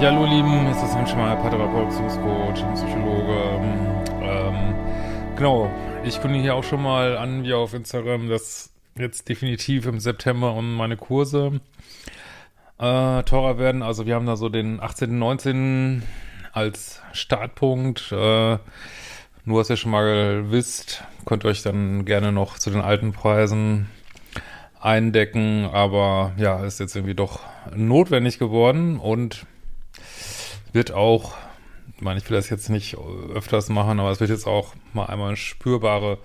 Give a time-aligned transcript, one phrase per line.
[0.00, 1.90] Ja, hallo Lieben, hier ist das Henschmeier, Paartherapeut,
[2.74, 3.34] Psychologe.
[4.22, 4.74] Ähm,
[5.36, 5.70] genau,
[6.04, 10.54] ich kündige hier auch schon mal an, wie auf Instagram, dass jetzt definitiv im September
[10.54, 11.60] und meine Kurse
[12.78, 13.82] äh, teurer werden.
[13.82, 16.02] Also wir haben da so den 18., 19.
[16.54, 18.10] als Startpunkt.
[18.10, 18.56] Äh,
[19.44, 23.12] nur, was ihr schon mal wisst, könnt ihr euch dann gerne noch zu den alten
[23.12, 23.90] Preisen
[24.80, 25.68] eindecken.
[25.70, 27.40] Aber ja, ist jetzt irgendwie doch
[27.76, 29.44] notwendig geworden und
[30.72, 31.34] wird auch,
[31.96, 32.96] ich meine, ich will das jetzt nicht
[33.34, 36.18] öfters machen, aber es wird jetzt auch mal einmal eine spürbare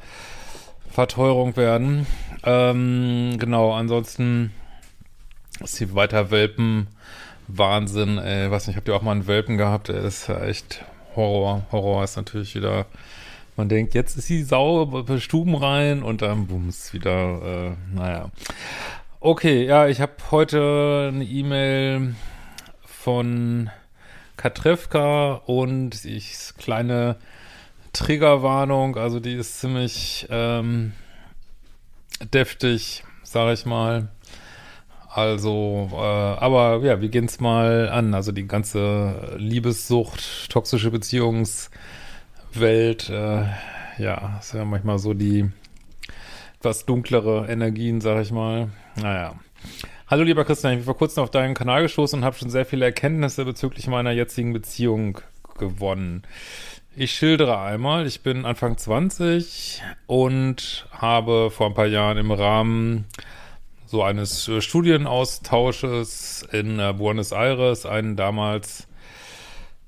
[0.90, 2.08] Verteuerung werden.
[2.44, 4.52] Ähm, genau, ansonsten
[5.62, 6.88] ist hier weiter Welpen
[7.48, 8.50] Wahnsinn, ey.
[8.50, 9.90] Weiß nicht, habt ihr auch mal einen Welpen gehabt?
[9.90, 10.84] Der ist ja echt
[11.16, 11.66] Horror.
[11.72, 12.86] Horror ist natürlich wieder,
[13.56, 18.32] man denkt, jetzt ist die Sau bei Stuben rein und dann bums wieder, äh, naja.
[19.20, 22.16] Okay, ja, ich habe heute eine E-Mail
[22.86, 23.70] von
[24.38, 27.18] Katrewka und ich kleine
[27.94, 30.92] Triggerwarnung, also die ist ziemlich ähm,
[32.34, 34.10] deftig, sag ich mal.
[35.10, 38.14] Also, äh, aber ja, wir gehen es mal an.
[38.14, 41.70] Also die ganze Liebessucht, toxische Beziehungswelt,
[43.10, 43.46] äh,
[43.98, 45.50] ja, ist ja manchmal so die
[46.60, 48.68] etwas dunklere Energien, sag ich mal.
[48.98, 49.36] Naja.
[50.08, 52.68] Hallo lieber Christian, ich bin vor kurzem auf deinen Kanal gestoßen und habe schon sehr
[52.68, 55.20] viele Erkenntnisse bezüglich meiner jetzigen Beziehung
[55.58, 56.22] gewonnen.
[56.96, 63.06] Ich schildere einmal, ich bin Anfang 20 und habe vor ein paar Jahren im Rahmen
[63.88, 68.88] so eines äh, Studienaustausches in äh, Buenos Aires einen damals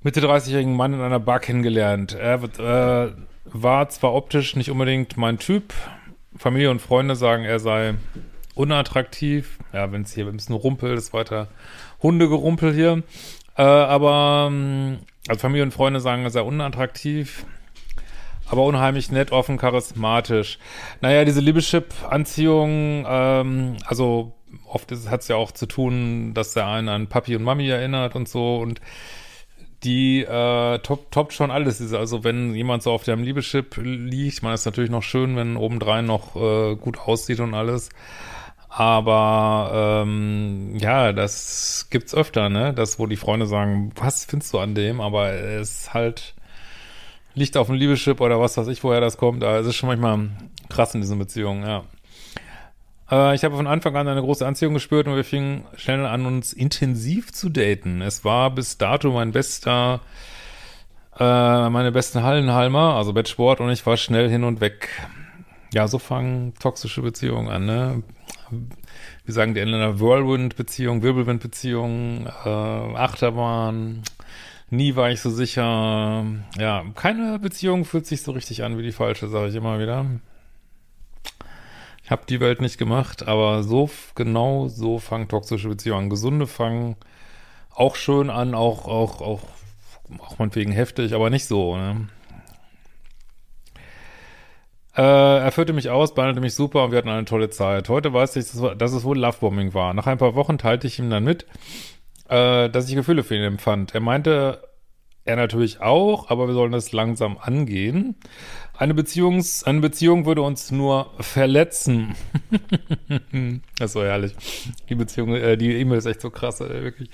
[0.01, 2.16] Mitte 30-jährigen Mann in einer Bar kennengelernt.
[2.16, 3.11] Er äh,
[3.45, 5.75] war zwar optisch nicht unbedingt mein Typ,
[6.35, 7.94] Familie und Freunde sagen, er sei
[8.57, 9.59] unattraktiv.
[9.73, 11.47] Ja, wenn es hier ein bisschen rumpelt, ist weiter
[12.01, 13.03] Hundegerumpel hier.
[13.56, 17.46] Äh, aber, ähm, also Familie und Freunde sagen, sei unattraktiv.
[18.50, 20.57] Aber unheimlich nett, offen, charismatisch.
[21.01, 24.34] Naja, diese Liebeschip-Anziehung, ähm, also
[24.67, 28.16] oft hat es ja auch zu tun, dass der einen an Papi und Mami erinnert
[28.16, 28.79] und so und
[29.84, 31.94] die äh, top, toppt schon alles.
[31.94, 36.06] Also wenn jemand so auf dem Liebeschip liegt, man ist natürlich noch schön, wenn obendrein
[36.06, 37.90] noch äh, gut aussieht und alles.
[38.77, 42.75] Aber ähm, ja, das gibt's öfter, ne?
[42.75, 45.01] Das, wo die Freunde sagen, was findest du an dem?
[45.01, 46.35] Aber es halt
[47.33, 49.43] liegt auf dem Liebeschip oder was weiß ich, woher das kommt.
[49.43, 50.29] Aber es ist schon manchmal
[50.69, 51.85] krass in diesen Beziehungen, ja.
[53.09, 56.27] Äh, ich habe von Anfang an eine große Anziehung gespürt und wir fingen schnell an,
[56.27, 58.03] uns intensiv zu daten.
[58.03, 60.01] Es war bis dato mein bester,
[61.17, 64.89] äh, meine besten Hallenhalmer, also Bettsport, und ich war schnell hin und weg.
[65.73, 68.03] Ja, so fangen toxische Beziehungen an, ne?
[69.25, 74.03] Wie sagen die Engländer, Whirlwind-Beziehung, Wirbelwind-Beziehung, äh, Achterbahn.
[74.69, 76.25] Nie war ich so sicher.
[76.58, 80.06] Ja, keine Beziehung fühlt sich so richtig an wie die falsche, sage ich immer wieder.
[82.03, 86.09] Ich habe die Welt nicht gemacht, aber so genau so fangen toxische Beziehungen an.
[86.09, 86.96] Gesunde fangen
[87.69, 89.41] auch schön an, auch auch auch
[90.19, 91.75] auch meinetwegen heftig, aber nicht so.
[91.75, 92.08] Ne?
[94.97, 97.88] Äh, er führte mich aus, behandelte mich super und wir hatten eine tolle Zeit.
[97.88, 98.47] Heute weiß ich,
[98.78, 99.94] dass es wohl Lovebombing war.
[99.94, 101.46] Nach ein paar Wochen teilte ich ihm dann mit,
[102.30, 103.94] äh, dass ich Gefühle für ihn empfand.
[103.94, 104.67] Er meinte,
[105.23, 108.16] er natürlich auch, aber wir sollen das langsam angehen.
[108.76, 112.16] Eine, Beziehungs-, eine Beziehung würde uns nur verletzen.
[113.78, 114.35] das ist so herrlich.
[114.90, 117.09] Die Beziehung, äh, die E-Mail ist echt so krass, ey, wirklich.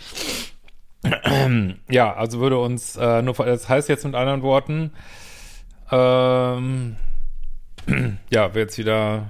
[1.90, 4.94] ja, also würde uns äh, nur, das heißt jetzt mit anderen Worten,
[5.92, 6.96] ähm,
[8.30, 9.30] ja, wird jetzt wieder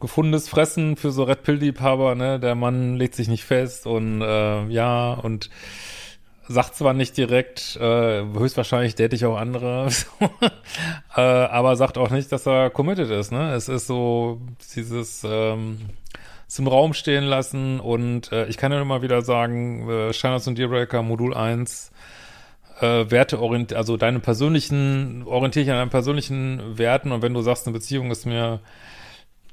[0.00, 2.38] gefundenes Fressen für so Red Pill-Liebhaber, ne?
[2.38, 5.50] Der Mann legt sich nicht fest und äh, ja, und
[6.48, 9.88] sagt zwar nicht direkt, äh, höchstwahrscheinlich date ich auch andere,
[11.16, 13.54] äh, aber sagt auch nicht, dass er committed ist, ne?
[13.54, 14.40] Es ist so
[14.74, 15.78] dieses ähm,
[16.46, 20.56] zum Raum stehen lassen und äh, ich kann ja immer wieder sagen, äh, Shiner und
[20.56, 21.90] Dealbreaker Modul 1
[22.80, 27.42] äh, Werte orientiert, also deine persönlichen, orientiere ich an deinen persönlichen Werten und wenn du
[27.42, 28.60] sagst, eine Beziehung ist mir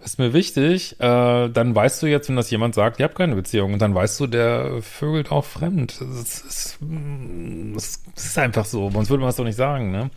[0.04, 3.36] ist mir wichtig, äh, dann weißt du jetzt, wenn das jemand sagt, ihr habt keine
[3.36, 6.00] Beziehung, und dann weißt du, der vögelt auch fremd.
[6.02, 6.80] Das ist,
[7.74, 10.10] das ist einfach so, sonst würde man es doch nicht sagen, ne?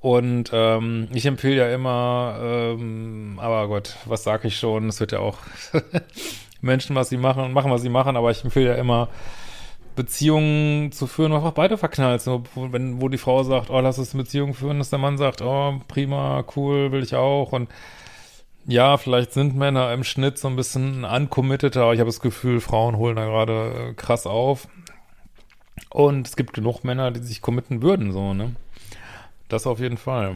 [0.00, 4.88] Und ähm, ich empfehle ja immer, ähm, aber Gott, was sag ich schon?
[4.88, 5.38] Es wird ja auch
[6.62, 9.08] Menschen, was sie machen, machen, was sie machen, aber ich empfehle ja immer,
[9.96, 12.48] Beziehungen zu führen, wo einfach beide verknallt sind.
[12.54, 15.18] Wo, wenn, wo die Frau sagt, oh, lass uns eine Beziehung führen, dass der Mann
[15.18, 17.52] sagt, oh, prima, cool, will ich auch.
[17.52, 17.68] Und
[18.66, 22.60] ja, vielleicht sind Männer im Schnitt so ein bisschen uncommitted, aber ich habe das Gefühl,
[22.60, 24.68] Frauen holen da gerade äh, krass auf.
[25.90, 28.54] Und es gibt genug Männer, die sich committen würden, so, ne?
[29.48, 30.34] Das auf jeden Fall.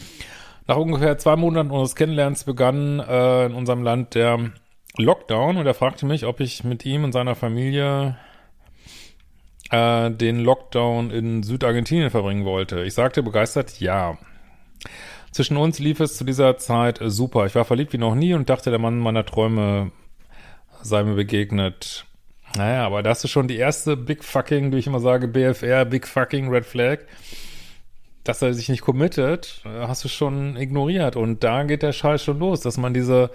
[0.67, 4.51] Nach ungefähr zwei Monaten unseres Kennenlernens begann äh, in unserem Land der
[4.97, 8.17] Lockdown und er fragte mich, ob ich mit ihm und seiner Familie
[9.75, 12.83] äh, den Lockdown in Südargentinien verbringen wollte.
[12.83, 14.17] Ich sagte begeistert ja.
[15.33, 17.47] Zwischen uns lief es zu dieser Zeit super.
[17.47, 19.91] Ich war verliebt wie noch nie und dachte, der Mann meiner Träume
[20.83, 22.07] sei mir begegnet.
[22.57, 26.07] Naja, aber das ist schon die erste Big Fucking, wie ich immer sage, BFR, Big
[26.07, 27.01] Fucking Red Flag.
[28.23, 31.17] Dass er sich nicht committet, hast du schon ignoriert.
[31.17, 33.31] Und da geht der Scheiß schon los, dass man diese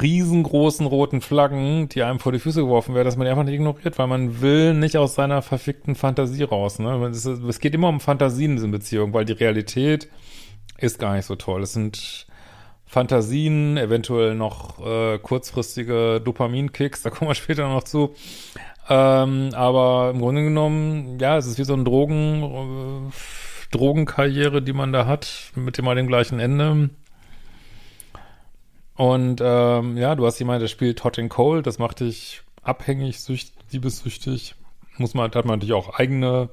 [0.00, 3.54] riesengroßen roten Flaggen, die einem vor die Füße geworfen werden, dass man die einfach nicht
[3.54, 6.78] ignoriert, weil man will nicht aus seiner verfickten Fantasie raus.
[6.78, 7.06] Ne?
[7.08, 10.08] Es, es geht immer um Fantasien in diesen Beziehungen, weil die Realität
[10.78, 11.62] ist gar nicht so toll.
[11.62, 12.26] Es sind
[12.86, 18.14] Fantasien, eventuell noch äh, kurzfristige Dopaminkicks, da kommen wir später noch zu.
[18.88, 23.12] Ähm, aber im Grunde genommen, ja, es ist wie so ein Drogen, äh,
[23.70, 26.90] Drogenkarriere, die man da hat, mit immer dem gleichen Ende.
[28.94, 33.20] Und ähm, ja, du hast jemanden, der spielt Hot and Cold, das macht dich abhängig,
[33.20, 34.54] sücht, liebessüchtig.
[34.98, 36.50] Muss man, hat man natürlich auch eigene,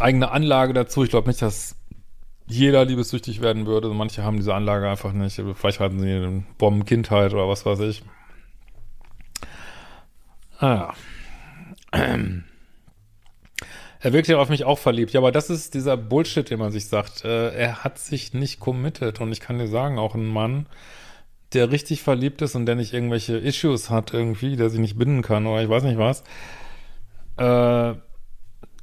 [0.00, 1.04] eigene Anlage dazu.
[1.04, 1.76] Ich glaube nicht, dass
[2.46, 3.88] jeder liebessüchtig werden würde.
[3.88, 5.40] Manche haben diese Anlage einfach nicht.
[5.54, 8.02] Vielleicht hatten sie eine Bombenkindheit oder was weiß ich.
[10.58, 10.94] Ah
[11.92, 12.16] ja.
[14.04, 15.12] Er wirkt ja auf mich auch verliebt.
[15.12, 17.24] Ja, aber das ist dieser Bullshit, den man sich sagt.
[17.24, 19.22] Äh, er hat sich nicht committed.
[19.22, 20.66] Und ich kann dir sagen, auch ein Mann,
[21.54, 25.22] der richtig verliebt ist und der nicht irgendwelche Issues hat irgendwie, der sich nicht binden
[25.22, 26.20] kann oder ich weiß nicht was,
[27.38, 27.94] äh,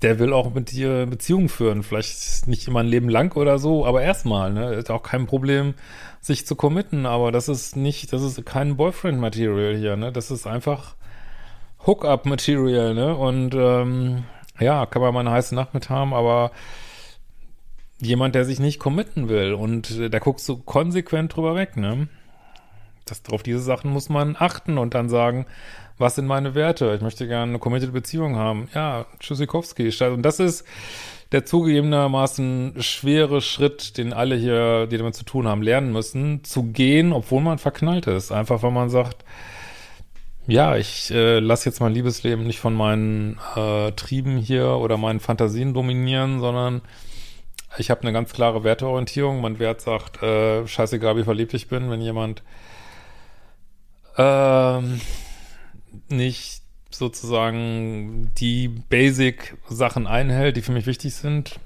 [0.02, 1.84] der will auch mit dir Beziehungen führen.
[1.84, 4.74] Vielleicht nicht immer ein Leben lang oder so, aber erstmal, ne?
[4.74, 5.76] Ist auch kein Problem,
[6.20, 10.12] sich zu committen, aber das ist nicht, das ist kein Boyfriend-Material hier, ne?
[10.12, 10.96] Das ist einfach
[11.86, 13.16] Hookup-Material, ne?
[13.16, 14.24] Und ähm,
[14.62, 16.52] ja, kann man mal eine heiße Nacht mit haben, aber
[18.00, 22.08] jemand, der sich nicht committen will und äh, da guckst du konsequent drüber weg, ne?
[23.06, 25.46] Das, auf diese Sachen muss man achten und dann sagen,
[25.98, 26.94] was sind meine Werte?
[26.96, 28.70] Ich möchte gerne eine committed Beziehung haben.
[28.74, 29.92] Ja, Tschüssikowski.
[30.06, 30.66] Und das ist
[31.32, 36.64] der zugegebenermaßen schwere Schritt, den alle hier, die damit zu tun haben, lernen müssen, zu
[36.64, 38.32] gehen, obwohl man verknallt ist.
[38.32, 39.24] Einfach, weil man sagt,
[40.48, 45.20] ja, ich äh, lasse jetzt mein Liebesleben nicht von meinen äh, Trieben hier oder meinen
[45.20, 46.82] Fantasien dominieren, sondern
[47.78, 49.42] ich habe eine ganz klare Werteorientierung.
[49.42, 52.44] Mein Wert sagt, äh, scheißegal, wie verliebt ich bin, wenn jemand
[54.18, 55.00] ähm,
[56.10, 61.60] nicht sozusagen die Basic-Sachen einhält, die für mich wichtig sind,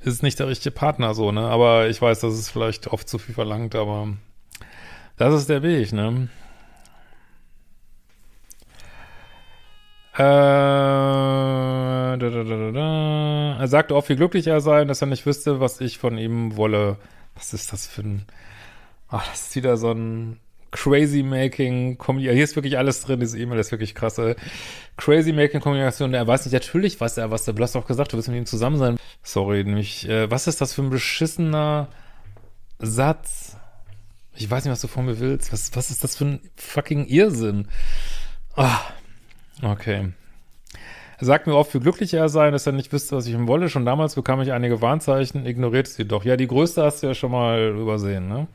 [0.00, 1.42] ist es nicht der richtige Partner so, ne?
[1.42, 4.08] Aber ich weiß, das ist vielleicht oft zu viel verlangt, aber
[5.16, 6.28] das ist der Weg, ne?
[10.14, 15.58] Äh, da, da, da, er sagte oft, wie glücklich er sei, dass er nicht wüsste,
[15.60, 16.98] was ich von ihm wolle.
[17.34, 18.26] Was ist das für ein...
[19.08, 20.38] Ach, das ist wieder so ein
[20.70, 22.36] Crazy Making Kommunikation.
[22.36, 24.36] Hier ist wirklich alles drin, diese E-Mail ist wirklich krasse.
[24.96, 26.12] Crazy Making Kommunikation.
[26.12, 28.38] Er weiß nicht natürlich, was er, was er, du hast doch gesagt, du willst mit
[28.38, 28.98] ihm zusammen sein.
[29.22, 31.88] Sorry, nämlich, äh, was ist das für ein beschissener
[32.78, 33.56] Satz?
[34.34, 35.52] Ich weiß nicht, was du von mir willst.
[35.52, 37.68] Was, was ist das für ein fucking Irrsinn?
[38.56, 38.80] Ah,
[39.62, 40.12] okay.
[41.18, 43.46] Er sagt mir oft, wie glücklich er sei, dass er nicht wüsste, was ich ihm
[43.46, 43.68] wolle.
[43.68, 46.24] Schon damals bekam ich einige Warnzeichen, ignorierte sie doch.
[46.24, 48.48] Ja, die größte hast du ja schon mal übersehen, ne?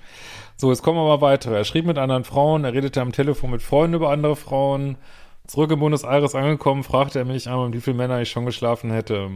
[0.58, 1.56] So, jetzt kommen wir mal weiter.
[1.56, 4.98] Er schrieb mit anderen Frauen, er redete am Telefon mit Freunden über andere Frauen.
[5.46, 8.92] Zurück in Buenos Aires angekommen, fragte er mich einmal, wie viele Männer ich schon geschlafen
[8.92, 9.30] hätte.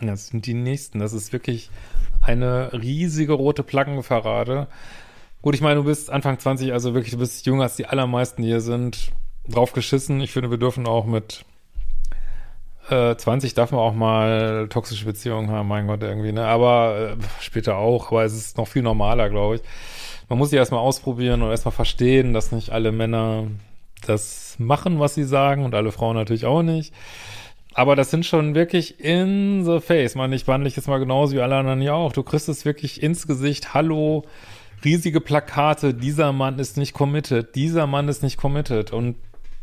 [0.00, 0.98] Das sind die nächsten.
[0.98, 1.70] Das ist wirklich
[2.20, 4.66] eine riesige rote Plaggenverrate.
[5.40, 8.42] Gut, ich meine, du bist Anfang 20, also wirklich, du bist jünger als die allermeisten
[8.42, 9.10] hier sind.
[9.48, 10.20] Drauf geschissen.
[10.20, 11.44] Ich finde, wir dürfen auch mit
[12.90, 16.46] äh, 20 darf man auch mal toxische Beziehungen haben, mein Gott, irgendwie, ne?
[16.46, 19.62] Aber äh, später auch, aber es ist noch viel normaler, glaube ich
[20.28, 23.46] man muss sich erstmal ausprobieren und erstmal verstehen, dass nicht alle Männer
[24.06, 26.92] das machen, was sie sagen und alle Frauen natürlich auch nicht.
[27.74, 30.14] aber das sind schon wirklich in the face.
[30.14, 32.12] Man, ich wandle ich jetzt mal genauso wie alle anderen ja auch.
[32.12, 33.74] Du kriegst es wirklich ins Gesicht.
[33.74, 34.24] Hallo,
[34.84, 35.92] riesige Plakate.
[35.92, 37.54] Dieser Mann ist nicht committed.
[37.56, 38.92] Dieser Mann ist nicht committed.
[38.92, 39.16] Und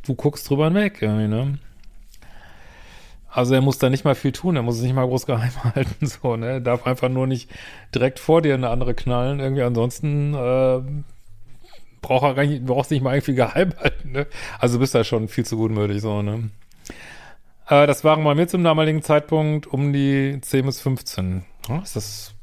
[0.06, 1.60] du guckst drüber hinweg, irgendwie, ne?
[3.30, 5.52] Also er muss da nicht mal viel tun, er muss es nicht mal groß geheim
[5.76, 6.48] halten, so, ne?
[6.48, 7.50] Er darf einfach nur nicht
[7.96, 10.82] direkt vor dir eine andere knallen, irgendwie ansonsten äh,
[12.02, 14.28] braucht er gar nicht, brauchst nicht mal irgendwie geheim halten, ne?
[14.60, 16.50] Also bist da schon viel zu gutmütig, so, ne?
[17.68, 21.46] Äh, das waren bei mir zum damaligen Zeitpunkt um die 10 bis 15.
[21.70, 22.34] Ja, ist das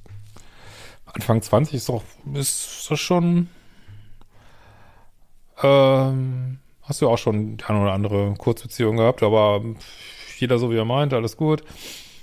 [1.05, 2.03] Anfang 20 ist doch,
[2.35, 3.49] ist das schon,
[5.63, 6.59] ähm,
[6.89, 9.63] hast du auch schon die eine oder andere Kurzbeziehung gehabt, aber
[10.39, 11.63] jeder so wie er meint, alles gut.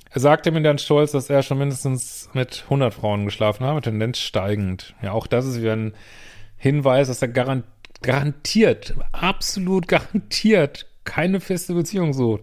[0.10, 4.20] Er sagte mir dann stolz, dass er schon mindestens mit 100 Frauen geschlafen habe, Tendenz
[4.20, 4.96] steigend.
[5.02, 5.94] Ja, auch das ist wieder ein
[6.58, 7.66] Hinweis, dass er garant
[8.02, 12.42] garantiert, absolut garantiert keine feste Beziehung sucht.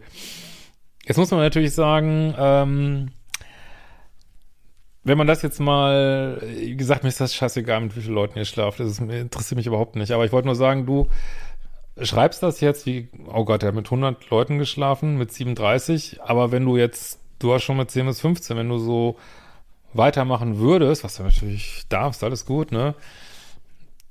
[1.05, 3.11] Jetzt muss man natürlich sagen, ähm,
[5.05, 8.38] wenn man das jetzt mal, wie gesagt, mir ist das scheißegal, mit wie vielen Leuten
[8.38, 8.79] ihr schlaft.
[8.79, 10.12] Das interessiert mich überhaupt nicht.
[10.12, 11.09] Aber ich wollte nur sagen, du
[12.04, 16.21] schreibst das jetzt wie, oh Gott, er hat mit 100 Leuten geschlafen, mit 37.
[16.23, 19.16] Aber wenn du jetzt, du hast schon mit 10 bis 15, wenn du so
[19.94, 22.94] weitermachen würdest, was du natürlich darfst, alles gut, ne?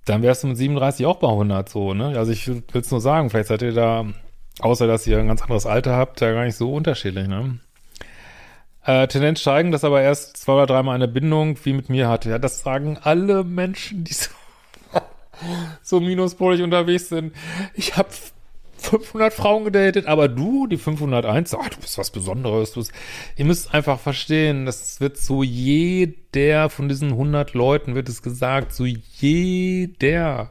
[0.05, 2.17] Dann wärst du mit 37 auch bei 100 so, ne?
[2.17, 4.05] Also ich will es nur sagen, vielleicht seid ihr da,
[4.59, 7.59] außer dass ihr ein ganz anderes Alter habt, ja gar nicht so unterschiedlich, ne?
[8.83, 12.31] Äh, Tendenz steigen, dass aber erst zwei oder dreimal eine Bindung wie mit mir hatte.
[12.31, 14.31] Ja, das sagen alle Menschen, die so,
[15.81, 17.33] so minuspolig unterwegs sind.
[17.73, 18.09] Ich habe
[18.81, 22.73] 500 Frauen gedatet, aber du, die 501, ach, du bist was Besonderes.
[22.73, 22.91] Bist,
[23.37, 28.73] ihr müsst einfach verstehen, das wird so jeder von diesen 100 Leuten wird es gesagt,
[28.73, 30.49] so jeder.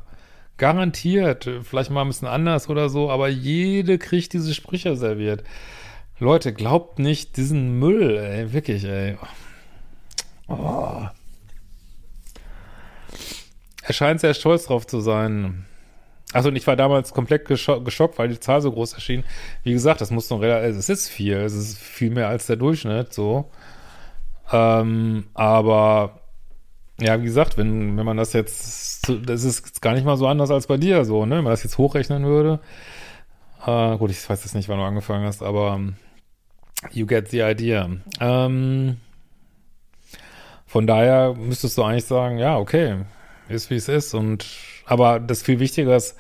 [0.57, 1.49] Garantiert.
[1.63, 5.43] Vielleicht mal ein bisschen anders oder so, aber jede kriegt diese Sprüche serviert.
[6.19, 9.17] Leute, glaubt nicht diesen Müll, ey, wirklich, ey.
[10.49, 11.07] Oh.
[13.91, 15.67] Er scheint sehr stolz drauf zu sein.
[16.33, 19.25] Also und ich war damals komplett gescho geschockt, weil die Zahl so groß erschien.
[19.65, 22.55] Wie gesagt, das muss noch relativ, es ist viel, es ist viel mehr als der
[22.55, 23.51] Durchschnitt, so.
[24.53, 26.21] Ähm, aber
[27.01, 30.53] ja, wie gesagt, wenn, wenn man das jetzt, das ist gar nicht mal so anders
[30.53, 31.39] als bei dir, so, ne?
[31.39, 32.61] Wenn man das jetzt hochrechnen würde.
[33.67, 35.81] Äh, gut, ich weiß jetzt nicht, wann du angefangen hast, aber
[36.93, 37.91] You get the idea.
[38.21, 38.99] Ähm,
[40.65, 42.99] von daher müsstest du eigentlich sagen, ja, okay,
[43.51, 44.15] ist wie es ist.
[44.15, 44.47] Und
[44.87, 46.17] aber das viel Wichtiger ist,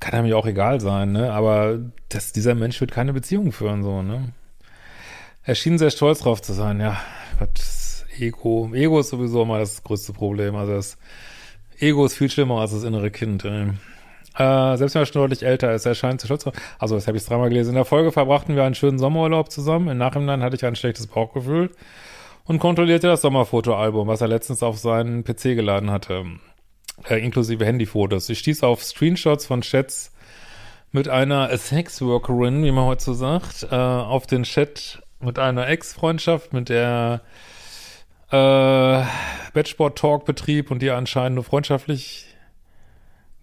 [0.00, 1.32] kann einem ja auch egal sein, ne?
[1.32, 4.32] Aber dass dieser Mensch wird keine Beziehung führen, so, ne?
[5.42, 6.98] Er schien sehr stolz drauf zu sein, ja.
[7.38, 7.60] Gott,
[8.18, 8.70] Ego.
[8.74, 10.56] Ego ist sowieso immer das größte Problem.
[10.56, 10.98] Also das
[11.78, 13.44] Ego ist viel schlimmer als das innere Kind.
[13.44, 13.68] Ey.
[14.38, 16.52] Äh, selbst wenn er schon deutlich älter ist, er scheint zu schützen.
[16.78, 17.70] Also, das habe ich dreimal gelesen.
[17.70, 19.88] In der Folge verbrachten wir einen schönen Sommerurlaub zusammen.
[19.88, 21.70] Im Nachhinein hatte ich ein schlechtes Bauchgefühl
[22.46, 26.24] und kontrollierte das Sommerfotoalbum, was er letztens auf seinen PC geladen hatte,
[27.08, 28.28] äh, inklusive Handyfotos.
[28.28, 30.12] Ich stieß auf Screenshots von Chats
[30.92, 36.52] mit einer Sexworkerin, wie man heute so sagt, äh, auf den Chat mit einer Ex-Freundschaft,
[36.52, 37.22] mit der
[38.30, 39.02] äh,
[39.52, 42.26] Batchboard Talk betrieb und die anscheinend nur freundschaftlich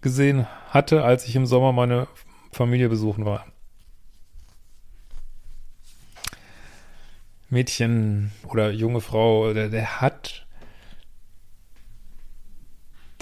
[0.00, 2.08] gesehen hatte, als ich im Sommer meine
[2.52, 3.46] Familie besuchen war.
[7.54, 10.44] Mädchen oder junge Frau, der, der hat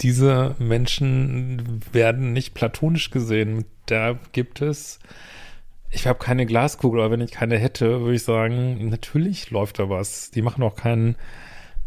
[0.01, 3.65] diese Menschen werden nicht platonisch gesehen.
[3.85, 4.99] Da gibt es,
[5.91, 9.89] ich habe keine Glaskugel, aber wenn ich keine hätte, würde ich sagen, natürlich läuft da
[9.89, 10.31] was.
[10.31, 11.15] Die machen auch keinen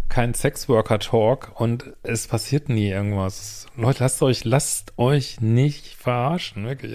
[0.09, 3.67] kein Sexworker-Talk und es passiert nie irgendwas.
[3.77, 6.95] Leute, lasst euch, lasst euch nicht verarschen, wirklich.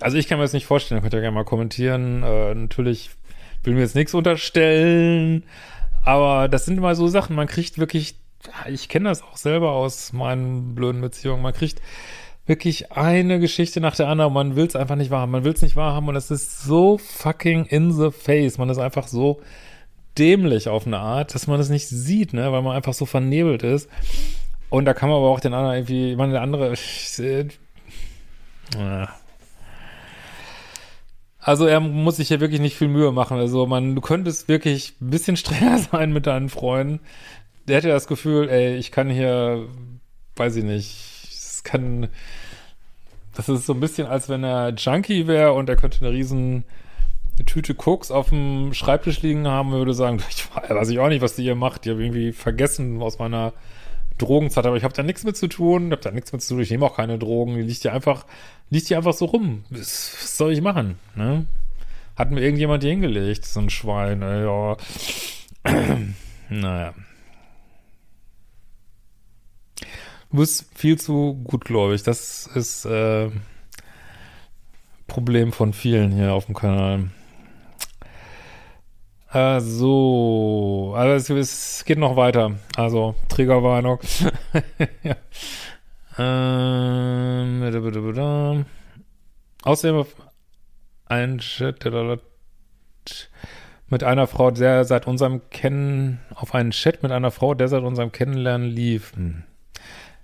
[0.00, 2.22] Also ich kann mir das nicht vorstellen, könnt ihr gerne mal kommentieren.
[2.24, 3.10] Äh, natürlich
[3.62, 5.44] will mir jetzt nichts unterstellen,
[6.04, 8.16] aber das sind immer so Sachen, man kriegt wirklich,
[8.68, 11.80] ich kenne das auch selber aus meinen blöden Beziehungen, man kriegt
[12.46, 15.62] wirklich eine Geschichte nach der anderen, man will es einfach nicht wahrhaben, man will es
[15.62, 19.40] nicht wahrhaben und es ist so fucking in the face, man ist einfach so
[20.18, 23.62] dämlich auf eine Art, dass man das nicht sieht, ne, weil man einfach so vernebelt
[23.62, 23.88] ist.
[24.68, 27.46] Und da kann man aber auch den anderen irgendwie, ich meine, der andere, äh,
[31.40, 33.38] also er muss sich ja wirklich nicht viel Mühe machen.
[33.38, 37.00] Also man, du könntest wirklich ein bisschen strenger sein mit deinen Freunden.
[37.66, 39.66] Der hätte das Gefühl, ey, ich kann hier,
[40.36, 42.08] weiß ich nicht, es kann,
[43.34, 46.64] das ist so ein bisschen, als wenn er Junkie wäre und er könnte eine riesen
[47.46, 51.36] Tüte Koks auf dem Schreibtisch liegen haben, würde sagen, ich weiß ich auch nicht, was
[51.36, 51.84] die hier macht.
[51.84, 53.52] Die habe irgendwie vergessen aus meiner
[54.20, 56.62] Drogenzeit, aber ich habe da nichts mit zu tun, habe da nichts mit zu tun,
[56.62, 58.26] ich nehme auch keine Drogen, die liegt hier einfach,
[58.70, 59.64] liegt hier einfach so rum.
[59.70, 61.46] Was, soll ich machen, ne?
[62.16, 64.76] Hat mir irgendjemand hier hingelegt, so ein Schwein, ey, ja.
[66.48, 66.94] naja.
[70.30, 72.04] Du bist viel zu gutgläubig.
[72.04, 73.30] Das ist äh,
[75.08, 77.10] Problem von vielen hier auf dem Kanal.
[79.32, 82.56] Äh, so, also es, es, geht noch weiter.
[82.76, 84.00] Also, Triggerwarnung.
[85.04, 85.16] ja.
[86.18, 88.64] ähm,
[89.62, 90.04] außerdem
[91.06, 91.84] ein Chat
[93.88, 97.82] mit einer Frau, der seit unserem Kennen, auf einen Chat mit einer Frau, der seit
[97.82, 99.14] unserem Kennenlernen lief.
[99.14, 99.44] Hm.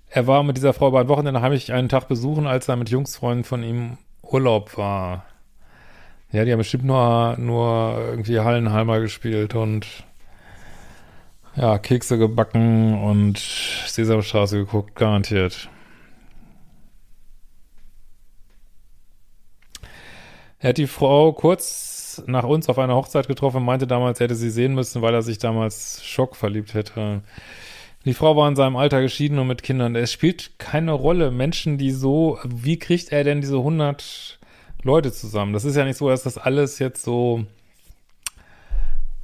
[0.08, 2.90] Er war mit dieser Frau über ein Wochenende heimlich einen Tag besuchen, als er mit
[2.90, 5.24] Jungsfreunden von ihm Urlaub war.
[6.32, 9.86] Ja, die haben bestimmt nur, nur irgendwie Hallenhalmer gespielt und
[11.56, 15.70] ja, Kekse gebacken und Sesamstraße geguckt, garantiert.
[20.58, 24.34] Er hat die Frau kurz nach uns auf einer Hochzeit getroffen, meinte damals, er hätte
[24.34, 27.22] sie sehen müssen, weil er sich damals Schock verliebt hätte.
[28.04, 29.96] Die Frau war in seinem Alter geschieden und mit Kindern.
[29.96, 31.30] Es spielt keine Rolle.
[31.30, 34.35] Menschen, die so, wie kriegt er denn diese 100
[34.86, 35.52] Leute zusammen?
[35.52, 37.44] Das ist ja nicht so, dass das alles jetzt so,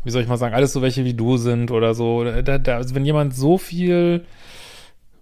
[0.04, 2.24] wie soll ich mal sagen, alles so welche wie du sind oder so.
[2.24, 4.24] Da, da, also wenn jemand so viel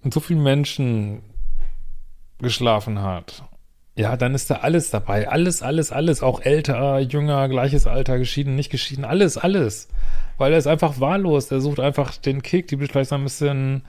[0.02, 1.22] mit so vielen Menschen
[2.38, 3.44] geschlafen hat,
[3.96, 5.28] ja, dann ist da alles dabei.
[5.28, 6.22] Alles, alles, alles.
[6.22, 9.04] Auch älter, jünger, gleiches Alter, geschieden, nicht geschieden.
[9.04, 9.88] Alles, alles
[10.40, 11.50] weil er ist einfach wahllos.
[11.50, 13.82] Er sucht einfach den Kick, die vielleicht ein bisschen,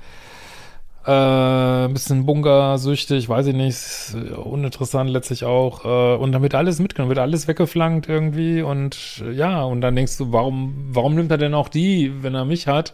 [1.05, 5.85] äh, ein bisschen bunkersüchtig, weiß ich nicht, uninteressant letztlich auch.
[5.85, 10.17] Äh, und dann wird alles mitgenommen, wird alles weggeflankt irgendwie und ja, und dann denkst
[10.17, 12.93] du, warum, warum nimmt er denn auch die, wenn er mich hat?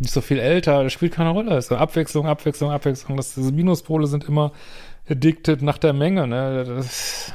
[0.00, 1.56] Nicht so viel älter, das spielt keine Rolle.
[1.56, 3.16] Es ist Abwechslung, Abwechslung, Abwechslung.
[3.16, 4.52] Das, diese Minuspole sind immer
[5.08, 6.64] addicted nach der Menge, ne?
[6.66, 7.32] Das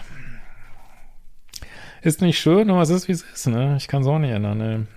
[2.02, 3.76] ist nicht schön, aber es ist, wie es ist, ne?
[3.78, 4.88] Ich kann es auch nicht ändern, ne?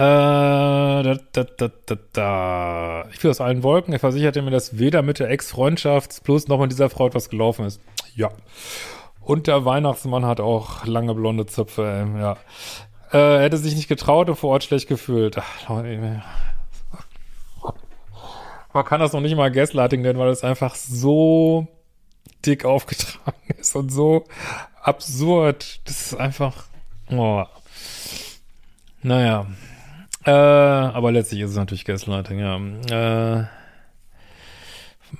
[0.00, 3.04] Äh, da, da, da, da, da.
[3.12, 3.92] Ich will aus allen Wolken.
[3.92, 7.66] Er versicherte mir, dass weder mit der Ex-Freundschaft plus noch mit dieser Frau etwas gelaufen
[7.66, 7.82] ist.
[8.16, 8.30] Ja.
[9.20, 12.18] Und der Weihnachtsmann hat auch lange blonde Zöpfe, ey.
[12.18, 12.38] ja.
[13.12, 15.36] Äh, er hätte sich nicht getraut und vor Ort schlecht gefühlt.
[15.36, 15.82] Ach,
[18.72, 21.68] man kann das noch nicht mal Gaslighting nennen, weil es einfach so
[22.46, 24.24] dick aufgetragen ist und so
[24.82, 25.80] absurd.
[25.84, 26.64] Das ist einfach,
[27.10, 27.44] oh.
[29.02, 29.46] Naja.
[30.24, 33.40] Äh, aber letztlich ist es natürlich Gaslighting, ja.
[33.40, 33.46] Äh,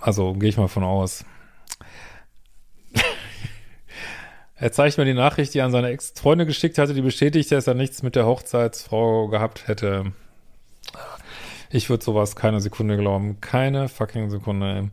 [0.01, 1.25] also gehe ich mal von aus.
[4.57, 7.67] er zeigt mir die Nachricht, die er an seine Ex-Freundin geschickt hatte, die bestätigt, dass
[7.67, 10.13] er nichts mit der Hochzeitsfrau gehabt hätte.
[11.71, 13.41] Ich würde sowas keine Sekunde glauben.
[13.41, 14.91] Keine fucking Sekunde.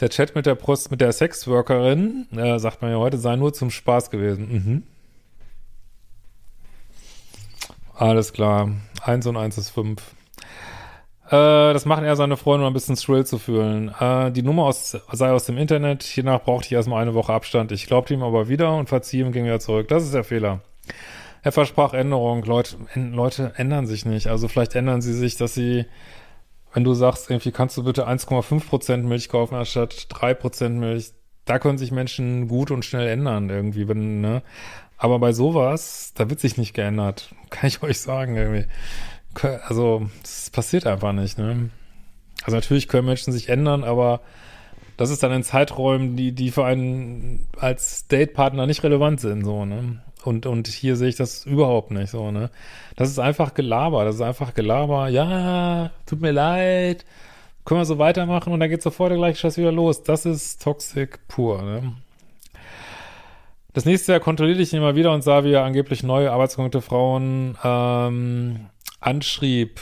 [0.00, 3.52] Der Chat mit der Brust, mit der Sexworkerin, äh, sagt man ja heute, sei nur
[3.52, 4.52] zum Spaß gewesen.
[4.52, 4.82] Mhm.
[7.98, 8.70] Alles klar.
[9.02, 10.14] Eins und eins ist fünf.
[11.26, 13.92] Äh, das machen eher seine Freunde, um ein bisschen Thrill zu fühlen.
[13.98, 16.04] Äh, die Nummer aus, sei aus dem Internet.
[16.04, 17.72] Hiernach brauchte ich erstmal eine Woche Abstand.
[17.72, 19.88] Ich glaubte ihm aber wieder und verzieh ihm, ging wieder zurück.
[19.88, 20.60] Das ist der Fehler.
[21.42, 22.44] Er versprach Änderung.
[22.44, 24.28] Leute, Leute ändern sich nicht.
[24.28, 25.84] Also vielleicht ändern sie sich, dass sie,
[26.72, 31.14] wenn du sagst, irgendwie kannst du bitte 1,5% Milch kaufen anstatt 3% Milch,
[31.46, 34.42] da können sich Menschen gut und schnell ändern irgendwie, wenn, ne?
[34.98, 37.34] Aber bei sowas, da wird sich nicht geändert.
[37.50, 38.66] Kann ich euch sagen, irgendwie.
[39.68, 41.70] Also, das passiert einfach nicht, ne?
[42.44, 44.20] Also natürlich können Menschen sich ändern, aber
[44.96, 49.64] das ist dann in Zeiträumen, die, die für einen als Datepartner nicht relevant sind, so,
[49.64, 50.00] ne?
[50.24, 52.50] Und, und hier sehe ich das überhaupt nicht, so, ne?
[52.96, 57.04] Das ist einfach Gelaber, das ist einfach Gelaber, ja, tut mir leid,
[57.64, 60.02] können wir so weitermachen und dann geht sofort der gleiche Scheiß wieder los.
[60.02, 61.92] Das ist Toxic pur, ne?
[63.74, 66.80] Das nächste Jahr kontrollierte ich ihn mal wieder und sah, wie er angeblich neue arbeitskonnekte
[66.80, 68.66] Frauen ähm,
[69.00, 69.80] anschrieb.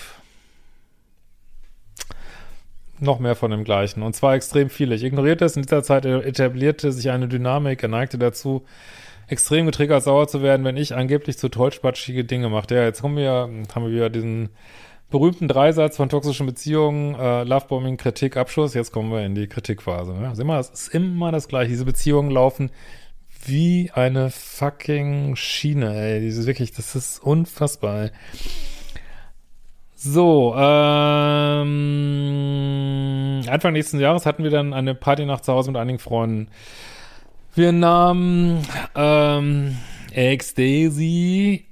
[2.98, 4.02] Noch mehr von dem Gleichen.
[4.02, 4.94] Und zwar extrem viele.
[4.94, 5.56] Ich ignorierte es.
[5.56, 7.82] In dieser Zeit etablierte sich eine Dynamik.
[7.82, 8.64] Er neigte dazu,
[9.28, 12.74] extrem getriggert sauer zu werden, wenn ich angeblich zu tollspatschige Dinge machte.
[12.74, 13.32] Ja, jetzt kommen wir,
[13.74, 14.48] haben wir wieder diesen
[15.10, 18.74] berühmten Dreisatz von toxischen Beziehungen, äh, Lovebombing, Kritik, Abschluss.
[18.74, 20.12] Jetzt kommen wir in die Kritikphase.
[20.12, 20.32] Ne?
[20.38, 21.68] Immer, es ist immer das Gleiche.
[21.68, 22.70] Diese Beziehungen laufen
[23.46, 26.20] wie eine fucking Schiene, ey.
[26.20, 28.10] Dieses wirklich, das ist unfassbar, ey.
[29.98, 31.72] So, ähm,
[33.48, 36.48] Anfang nächsten Jahres hatten wir dann eine Party nach zu Hause mit einigen Freunden.
[37.54, 38.62] Wir nahmen
[38.94, 39.78] ähm,
[40.12, 41.64] Ecstasy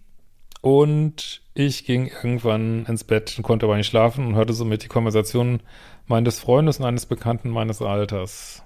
[0.63, 4.89] und ich ging irgendwann ins Bett und konnte aber nicht schlafen und hörte somit die
[4.89, 5.61] Konversation
[6.07, 8.64] meines Freundes und eines Bekannten meines Alters.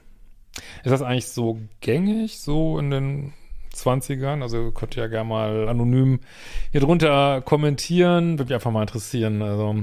[0.84, 3.32] Ist das eigentlich so gängig, so in den
[3.74, 4.42] 20ern.
[4.42, 6.20] Also könnt ihr ja gerne mal anonym
[6.72, 8.38] hier drunter kommentieren.
[8.38, 9.42] Würde mich einfach mal interessieren.
[9.42, 9.76] Also,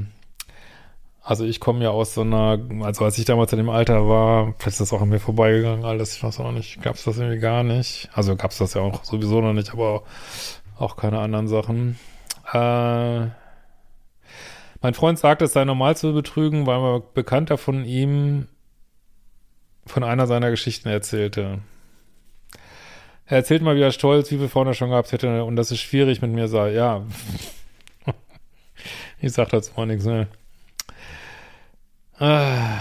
[1.21, 4.53] also ich komme ja aus so einer, also als ich damals in dem Alter war,
[4.57, 7.17] vielleicht ist das auch an mir vorbeigegangen, alles, ich weiß auch nicht, gab es das
[7.17, 8.09] irgendwie gar nicht.
[8.13, 10.03] Also gab es das ja auch sowieso noch nicht, aber
[10.77, 11.97] auch keine anderen Sachen.
[12.53, 13.27] Äh,
[14.81, 18.47] mein Freund sagt, es sei normal zu betrügen, weil ein Bekannter von ihm
[19.85, 21.59] von einer seiner Geschichten erzählte.
[23.27, 25.79] Er erzählt mal wieder stolz, wie viel Frauen er schon gehabt hätte und dass es
[25.79, 26.73] schwierig mit mir sei.
[26.73, 27.03] Ja,
[29.21, 30.27] ich sag dazu mal nichts mehr.
[32.19, 32.79] Ah.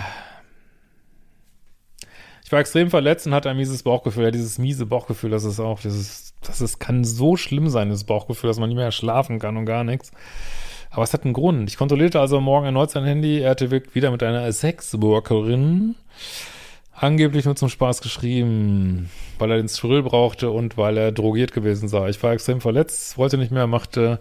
[2.45, 4.25] Ich war extrem verletzt und hatte ein mieses Bauchgefühl.
[4.25, 8.05] Ja, dieses miese Bauchgefühl, das ist auch, dieses, das ist, kann so schlimm sein, dieses
[8.05, 10.13] Bauchgefühl, dass man nicht mehr schlafen kann und gar nichts.
[10.91, 11.69] Aber es hat einen Grund.
[11.71, 13.41] Ich kontrollierte also morgen erneut sein Handy.
[13.41, 15.97] Er hatte wieder mit einer Sexworkerin
[16.95, 21.89] angeblich nur zum Spaß geschrieben, weil er den Thrill brauchte und weil er drogiert gewesen
[21.89, 22.09] sei.
[22.09, 24.21] Ich war extrem verletzt, wollte nicht mehr, machte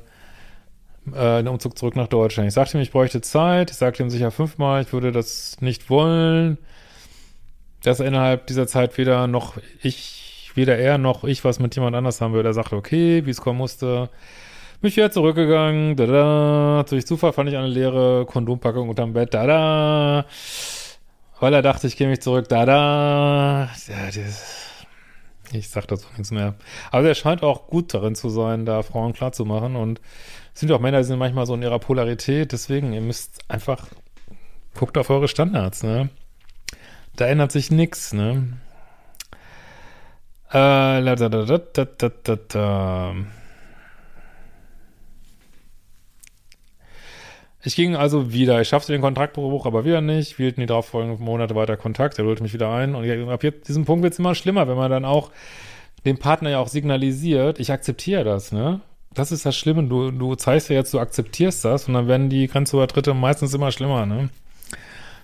[1.11, 2.47] äh, den Umzug zurück nach Deutschland.
[2.47, 3.71] Ich sagte ihm, ich bräuchte Zeit.
[3.71, 6.57] Ich sagte ihm sicher fünfmal, ich würde das nicht wollen.
[7.83, 11.95] Dass er innerhalb dieser Zeit weder noch ich, weder er noch ich was mit jemand
[11.95, 12.49] anders haben würde.
[12.49, 14.09] Er sagte, okay, wie es kommen musste.
[14.81, 15.95] Mich wieder zurückgegangen.
[15.95, 16.85] Da da.
[16.89, 19.33] Durch Zufall fand ich eine leere Kondompackung unterm Bett.
[19.33, 20.25] Da da
[21.43, 23.69] weil er dachte, ich gehe mich zurück, da, da.
[23.89, 24.21] Ja,
[25.51, 26.55] ich sag dazu nichts mehr.
[26.89, 29.99] Aber er scheint auch gut darin zu sein, da Frauen klar zu machen und
[30.53, 33.87] es sind auch Männer, die sind manchmal so in ihrer Polarität, deswegen, ihr müsst einfach,
[34.73, 36.07] guckt auf eure Standards, ne?
[37.17, 38.47] Da ändert sich nichts, ne?
[40.47, 43.15] Äh, da, da, da, da, da, da, da.
[47.65, 48.59] Ich ging also wieder.
[48.59, 50.37] Ich schaffte den Kontaktbruch aber wieder nicht.
[50.37, 52.19] Wir hielten die darauffolgenden Monate weiter Kontakt.
[52.19, 52.93] Er holte mich wieder ein.
[52.93, 55.31] Und ab jetzt, diesem Punkt wird es immer schlimmer, wenn man dann auch
[56.05, 58.81] dem Partner ja auch signalisiert, ich akzeptiere das, ne?
[59.13, 59.83] Das ist das Schlimme.
[59.83, 63.71] Du, du zeigst ja jetzt, du akzeptierst das und dann werden die Grenzübertritte meistens immer
[63.71, 64.29] schlimmer, ne?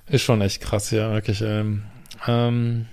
[0.08, 1.42] Ist schon echt krass, ja, wirklich.
[1.42, 1.84] Ähm,
[2.28, 2.86] ähm,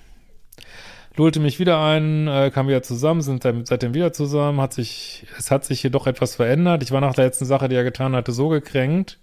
[1.15, 5.51] lulte mich wieder ein, äh, kam wieder zusammen, sind seitdem wieder zusammen, hat sich, es
[5.51, 6.83] hat sich jedoch etwas verändert.
[6.83, 9.19] Ich war nach der letzten Sache, die er getan hatte, so gekränkt,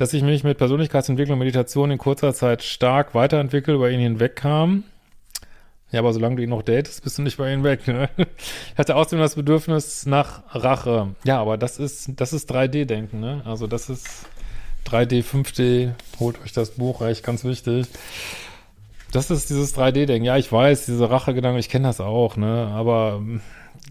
[0.00, 4.84] dass ich mich mit Persönlichkeitsentwicklung und Meditation in kurzer Zeit stark weiterentwickelt, über ihn hinwegkam.
[5.92, 7.86] Ja, aber solange du ihn noch datest, bist du nicht bei ihm weg.
[7.86, 8.08] Ne?
[8.16, 11.14] Ich hatte außerdem das Bedürfnis nach Rache.
[11.24, 13.42] Ja, aber das ist, das ist 3D-Denken, ne?
[13.44, 14.24] Also das ist
[14.86, 15.90] 3D, 5D.
[16.18, 17.86] Holt euch das Buch, echt ganz wichtig.
[19.12, 20.24] Das ist dieses 3D-Denken.
[20.24, 22.68] Ja, ich weiß, diese Rachegedanken, ich kenne das auch, ne?
[22.72, 23.20] Aber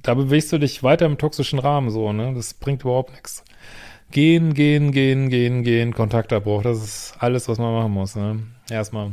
[0.02, 2.34] da bewegst du dich weiter im toxischen Rahmen so, ne?
[2.34, 3.44] Das bringt überhaupt nichts.
[4.12, 6.64] Gehen, gehen, gehen, gehen, gehen, Kontaktabbruch.
[6.64, 8.16] Das ist alles, was man machen muss.
[8.16, 8.40] Ne?
[8.70, 9.12] Erstmal.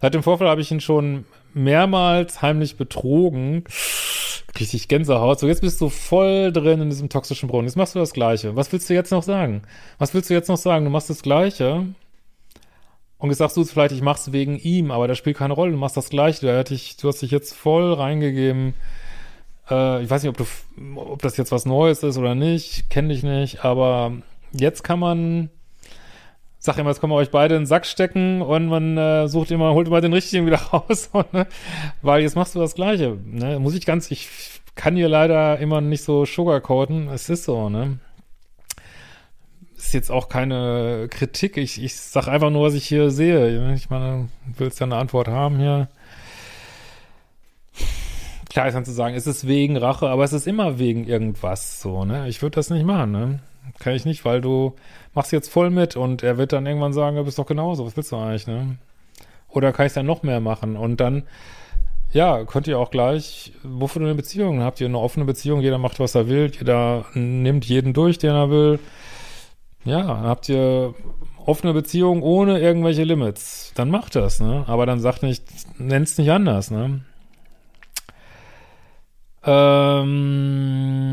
[0.00, 3.64] Seit dem Vorfall habe ich ihn schon mehrmals heimlich betrogen.
[4.58, 5.40] Richtig Gänsehaut.
[5.40, 7.66] So, jetzt bist du voll drin in diesem toxischen Brunnen.
[7.66, 8.54] Jetzt machst du das Gleiche.
[8.54, 9.62] Was willst du jetzt noch sagen?
[9.98, 10.84] Was willst du jetzt noch sagen?
[10.84, 11.86] Du machst das Gleiche.
[13.18, 15.72] Und jetzt sagst du vielleicht, ich mach's wegen ihm, aber das spielt keine Rolle.
[15.72, 16.40] Du machst das Gleiche.
[16.40, 18.74] Du, du hast dich jetzt voll reingegeben
[19.70, 20.46] äh, ich weiß nicht, ob, du,
[20.96, 24.12] ob das jetzt was Neues ist oder nicht, kenne dich nicht, aber
[24.52, 25.50] jetzt kann man,
[26.58, 29.50] sag immer, jetzt können wir euch beide in den Sack stecken und man äh, sucht
[29.50, 31.46] immer, holt immer den richtigen wieder raus, ne?
[32.02, 33.18] weil jetzt machst du das Gleiche.
[33.24, 33.58] Ne?
[33.58, 34.28] Muss ich ganz, ich
[34.74, 37.98] kann hier leider immer nicht so sugarcoaten, es ist so, ne?
[39.76, 43.74] Ist jetzt auch keine Kritik, ich, ich sag einfach nur, was ich hier sehe.
[43.74, 45.88] Ich meine, willst ja eine Antwort haben hier.
[48.54, 51.80] Klar ist dann zu sagen, es ist wegen Rache, aber es ist immer wegen irgendwas
[51.80, 52.28] so, ne?
[52.28, 53.40] Ich würde das nicht machen, ne?
[53.80, 54.76] Kann ich nicht, weil du
[55.12, 57.96] machst jetzt voll mit und er wird dann irgendwann sagen, du bist doch genauso, was
[57.96, 58.76] willst du eigentlich, ne?
[59.48, 60.76] Oder kann ich dann noch mehr machen?
[60.76, 61.24] Und dann,
[62.12, 64.62] ja, könnt ihr auch gleich, wofür eine Beziehung?
[64.62, 68.36] Habt ihr eine offene Beziehung, jeder macht, was er will, jeder nimmt jeden durch, den
[68.36, 68.78] er will.
[69.84, 70.94] Ja, habt ihr
[71.44, 74.62] offene Beziehung ohne irgendwelche Limits, dann macht das, ne?
[74.68, 75.42] Aber dann sagt nicht,
[75.76, 77.00] nenn's nicht anders, ne?
[79.46, 81.12] Ähm,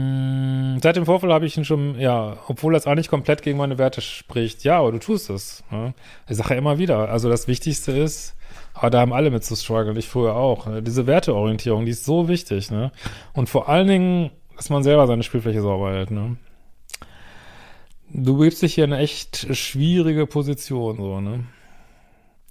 [0.82, 4.00] seit dem Vorfall habe ich ihn schon, ja, obwohl das eigentlich komplett gegen meine Werte
[4.00, 5.66] spricht, ja, aber du tust es.
[5.70, 5.94] Ne?
[6.30, 8.38] Ich sage ja immer wieder, also das Wichtigste ist,
[8.74, 10.82] aber da haben alle mit zu strugglen, ich früher auch, ne?
[10.82, 12.94] diese Werteorientierung, die ist so wichtig, ne?
[13.34, 16.38] Und vor allen Dingen, dass man selber seine Spielfläche sauber hält, ne?
[18.14, 21.44] Du gibst dich hier in eine echt schwierige Position, so, ne?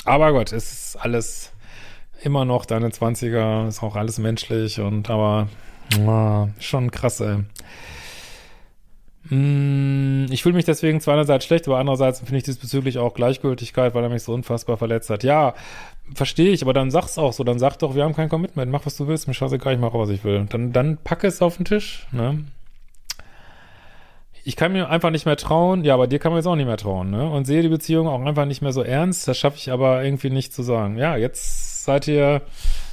[0.05, 1.53] Aber Gott, es ist alles
[2.23, 5.49] immer noch deine 20er, ist auch alles menschlich und aber
[5.99, 7.39] Oh, schon krass, ey.
[9.25, 13.95] Mm, ich fühle mich deswegen zwar einerseits schlecht, aber andererseits finde ich diesbezüglich auch Gleichgültigkeit,
[13.95, 15.25] weil er mich so unfassbar verletzt hat.
[15.25, 15.55] Ja,
[16.15, 18.87] verstehe ich, aber dann sag's auch so, dann sag doch, wir haben kein Commitment, mach
[18.87, 20.47] was du willst, mir scheißegal, ich mache, was ich will.
[20.49, 22.45] Dann, dann packe es auf den Tisch, ne?
[24.43, 26.67] Ich kann mir einfach nicht mehr trauen, ja, aber dir kann man jetzt auch nicht
[26.67, 27.29] mehr trauen, ne?
[27.31, 30.31] Und sehe die Beziehung auch einfach nicht mehr so ernst, das schaffe ich aber irgendwie
[30.31, 30.97] nicht zu sagen.
[30.97, 32.43] Ja, jetzt seid ihr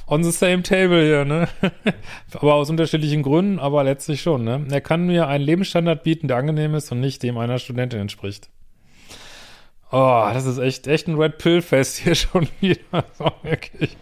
[0.06, 1.48] on the same table hier, ne?
[2.34, 4.66] aber aus unterschiedlichen Gründen, aber letztlich schon, ne?
[4.70, 8.48] Er kann mir einen Lebensstandard bieten, der angenehm ist und nicht dem einer Studentin entspricht.
[9.90, 13.04] Oh, das ist echt, echt ein Red Pill Fest hier schon wieder.
[13.16, 13.96] So, wirklich.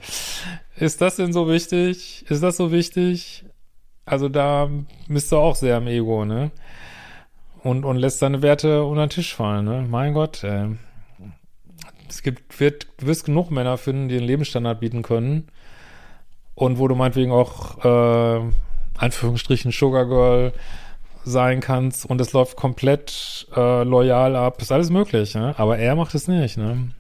[0.77, 2.25] Ist das denn so wichtig?
[2.29, 3.45] Ist das so wichtig?
[4.05, 4.69] Also da
[5.09, 6.51] bist du auch sehr am Ego, ne?
[7.63, 9.87] Und, und lässt seine Werte unter den Tisch fallen, ne?
[9.89, 10.77] Mein Gott, ey.
[12.09, 15.49] Es gibt, wird, du wirst genug Männer finden, die einen Lebensstandard bieten können.
[16.55, 18.51] Und wo du meinetwegen auch, äh,
[18.99, 20.53] Anführungsstrichen Sugar Girl
[21.25, 24.63] sein kannst und es läuft komplett äh, loyal ab.
[24.63, 25.55] Ist alles möglich, ne?
[25.59, 26.91] Aber er macht es nicht, ne?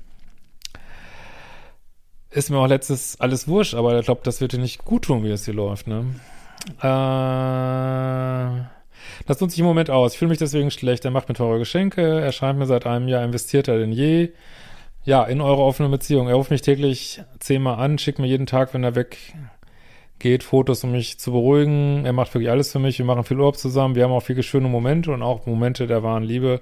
[2.30, 5.22] Ist mir auch letztes alles wurscht, aber ich glaube, das wird dir nicht gut tun,
[5.22, 6.06] wie es hier läuft, ne?
[6.80, 8.66] Äh,
[9.26, 10.12] das nutze ich im Moment aus.
[10.12, 11.04] Ich fühle mich deswegen schlecht.
[11.04, 12.20] Er macht mir teure Geschenke.
[12.20, 14.30] Er scheint mir seit einem Jahr investierter denn je.
[15.06, 16.26] Ja, in eure offene Beziehung.
[16.26, 19.16] Er ruft mich täglich zehnmal an, schickt mir jeden Tag, wenn er weg
[20.18, 22.04] geht Fotos, um mich zu beruhigen.
[22.04, 22.98] Er macht wirklich alles für mich.
[22.98, 23.94] Wir machen viel Urlaub zusammen.
[23.94, 26.60] Wir haben auch viele schöne Momente und auch Momente der wahren Liebe.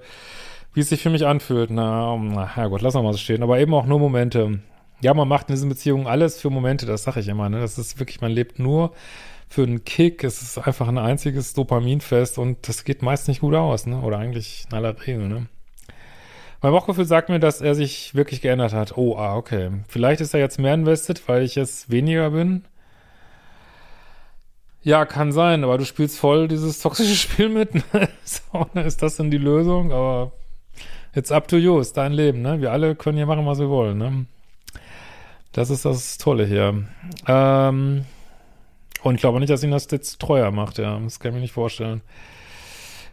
[0.75, 1.71] Wie es sich für mich anfühlt.
[1.71, 3.43] Na, na ja gut, lass mal so stehen.
[3.43, 4.61] Aber eben auch nur Momente.
[5.01, 7.49] Ja, man macht in diesen Beziehungen alles für Momente, das sage ich immer.
[7.49, 7.61] Ne?
[7.61, 8.93] Das ist wirklich, man lebt nur
[9.49, 10.23] für einen Kick.
[10.23, 14.03] Es ist einfach ein einziges Dopaminfest und das geht meist nicht gut aus, ne?
[14.03, 15.47] Oder eigentlich in aller Regel, ne?
[16.65, 18.97] Mein Bauchgefühl sagt mir, dass er sich wirklich geändert hat.
[18.97, 19.71] Oh, ah, okay.
[19.87, 22.65] Vielleicht ist er jetzt mehr invested, weil ich es weniger bin.
[24.83, 27.75] Ja, kann sein, aber du spielst voll dieses toxische Spiel mit.
[27.75, 28.09] Ne?
[28.25, 29.93] so, ist das denn die Lösung?
[29.93, 30.33] Aber
[31.15, 32.63] it's up to you, ist dein Leben, ne?
[32.63, 34.25] Wir alle können hier machen, was wir wollen, ne?
[35.53, 36.83] Das ist das Tolle hier.
[37.29, 38.07] Ähm,
[39.03, 40.99] und ich glaube nicht, dass ihn das jetzt treuer macht, ja.
[40.99, 42.01] Das kann ich mir nicht vorstellen.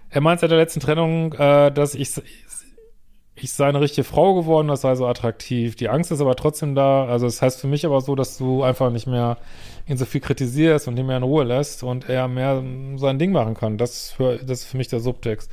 [0.10, 2.12] Er meint seit der letzten Trennung, äh, dass ich
[3.36, 5.76] ich sei eine richtige Frau geworden, das sei so attraktiv.
[5.76, 7.06] Die Angst ist aber trotzdem da.
[7.06, 9.38] Also es das heißt für mich aber so, dass du einfach nicht mehr
[9.88, 12.64] ihn so viel kritisierst und ihn mehr in Ruhe lässt und er mehr
[12.98, 13.78] sein Ding machen kann.
[13.78, 15.50] Das, für, das ist für mich der Subtext.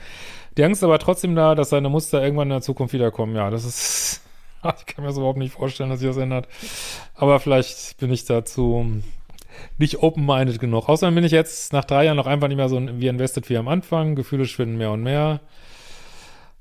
[0.56, 3.36] Die Angst ist aber trotzdem da, dass seine Muster irgendwann in der Zukunft wiederkommen.
[3.36, 4.22] Ja, das ist,
[4.78, 6.48] ich kann mir das überhaupt nicht vorstellen, dass sich das ändert.
[7.14, 9.02] Aber vielleicht bin ich dazu
[9.78, 10.88] nicht open-minded genug.
[10.88, 13.56] Außerdem bin ich jetzt nach drei Jahren noch einfach nicht mehr so wie invested wie
[13.56, 14.14] am Anfang.
[14.14, 15.40] Gefühle schwinden mehr und mehr.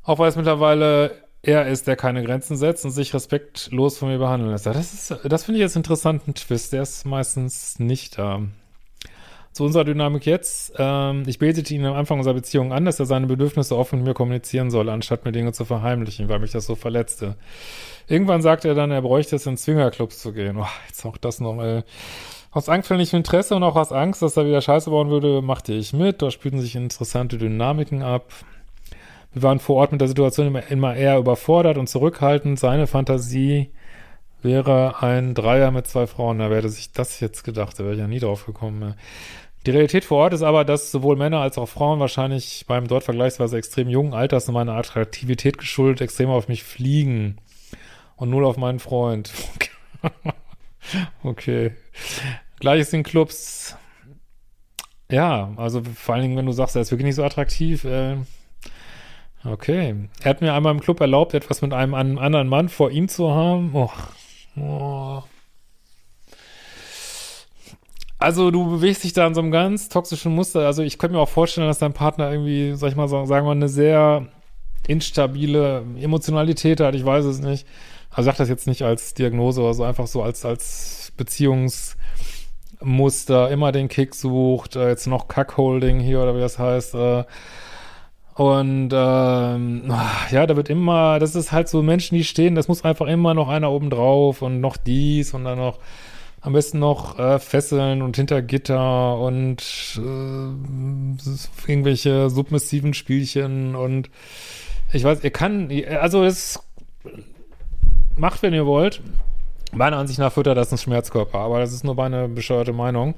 [0.08, 4.18] Auch weil es mittlerweile er ist, der keine Grenzen setzt und sich respektlos von mir
[4.18, 4.66] behandeln lässt.
[4.66, 6.72] Das ist, das finde ich jetzt interessanten Twist.
[6.72, 8.42] Der ist meistens nicht da.
[9.52, 10.74] Zu unserer Dynamik jetzt.
[10.78, 14.08] Ähm, ich betete ihn am Anfang unserer Beziehung an, dass er seine Bedürfnisse offen mit
[14.08, 17.36] mir kommunizieren soll, anstatt mir Dinge zu verheimlichen, weil mich das so verletzte.
[18.08, 20.58] Irgendwann sagte er dann, er bräuchte es, in Zwingerclubs zu gehen.
[20.58, 21.84] Oh, jetzt auch das noch, ey.
[22.52, 25.92] Aus anfänglichem Interesse und auch aus Angst, dass er wieder Scheiße bauen würde, machte ich
[25.92, 26.22] mit.
[26.22, 28.32] Da spielten sich interessante Dynamiken ab.
[29.38, 32.58] Wir waren vor Ort mit der Situation immer, immer eher überfordert und zurückhaltend.
[32.58, 33.70] Seine Fantasie
[34.42, 36.40] wäre ein Dreier mit zwei Frauen.
[36.40, 38.96] Da wäre sich das jetzt gedacht, da wäre ich ja nie drauf gekommen.
[39.68, 43.04] Die Realität vor Ort ist aber, dass sowohl Männer als auch Frauen wahrscheinlich beim dort
[43.04, 47.38] vergleichsweise extrem jungen Alters und meiner Attraktivität geschuldet extrem auf mich fliegen
[48.16, 49.32] und null auf meinen Freund.
[51.24, 51.74] okay.
[52.60, 53.78] Gleiches in Clubs.
[55.12, 58.16] Ja, also vor allen Dingen, wenn du sagst, er ist wirklich nicht so attraktiv, äh,
[59.50, 59.96] Okay.
[60.22, 63.32] Er hat mir einmal im Club erlaubt, etwas mit einem anderen Mann vor ihm zu
[63.32, 63.72] haben.
[63.74, 63.90] Oh.
[64.60, 65.24] oh.
[68.20, 70.66] Also du bewegst dich da in so einem ganz toxischen Muster.
[70.66, 73.52] Also ich könnte mir auch vorstellen, dass dein Partner irgendwie, sag ich mal, sagen wir
[73.52, 74.28] eine sehr
[74.88, 76.96] instabile Emotionalität hat.
[76.96, 77.68] Ich weiß es nicht.
[78.10, 83.72] Also sag das jetzt nicht als Diagnose oder so, einfach so als, als Beziehungsmuster, immer
[83.72, 87.26] den Kick sucht, äh, jetzt noch Cuckolding hier oder wie das heißt, äh,
[88.38, 89.92] und ähm,
[90.30, 93.34] ja, da wird immer, das ist halt so Menschen, die stehen, das muss einfach immer
[93.34, 95.80] noch einer oben drauf und noch dies und dann noch
[96.42, 99.64] am besten noch äh, Fesseln und hinter Gitter und
[99.98, 104.12] äh, irgendwelche submissiven Spielchen und
[104.94, 106.60] ich weiß, ihr kann, also es
[108.18, 109.02] macht, wenn ihr wollt.
[109.74, 113.16] Meiner Ansicht nach füttert das ein Schmerzkörper, aber das ist nur meine bescheuerte Meinung.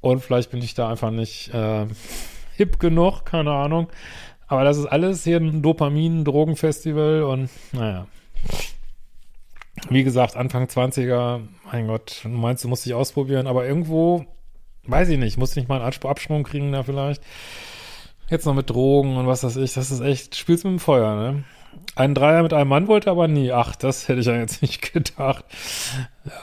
[0.00, 1.86] Und vielleicht bin ich da einfach nicht äh,
[2.56, 3.88] hip genug, keine Ahnung.
[4.48, 8.06] Aber das ist alles hier ein Dopamin-Drogenfestival und naja.
[9.90, 11.40] Wie gesagt, Anfang 20er,
[11.70, 14.24] mein Gott, du meinst, du musst dich ausprobieren, aber irgendwo,
[14.84, 17.22] weiß ich nicht, musst du nicht mal einen Absprung kriegen da vielleicht.
[18.28, 21.14] Jetzt noch mit Drogen und was weiß ich, das ist echt, spielst mit dem Feuer,
[21.14, 21.44] ne?
[21.94, 23.52] Ein Dreier mit einem Mann wollte aber nie.
[23.52, 25.44] Ach, das hätte ich ja jetzt nicht gedacht.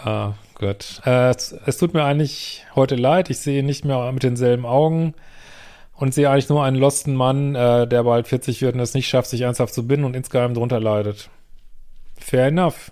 [0.05, 1.01] Ja, gut.
[1.05, 3.29] Äh, es, es, tut mir eigentlich heute leid.
[3.29, 5.15] Ich sehe nicht mehr mit denselben Augen
[5.95, 9.07] und sehe eigentlich nur einen losten Mann, äh, der bald 40 wird und es nicht
[9.07, 11.29] schafft, sich ernsthaft zu binden und insgeheim drunter leidet.
[12.17, 12.91] Fair enough.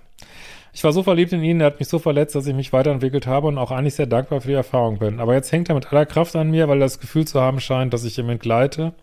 [0.73, 3.27] Ich war so verliebt in ihn, er hat mich so verletzt, dass ich mich weiterentwickelt
[3.27, 5.19] habe und auch eigentlich sehr dankbar für die Erfahrung bin.
[5.19, 7.59] Aber jetzt hängt er mit aller Kraft an mir, weil er das Gefühl zu haben
[7.59, 8.93] scheint, dass ich ihm entgleite.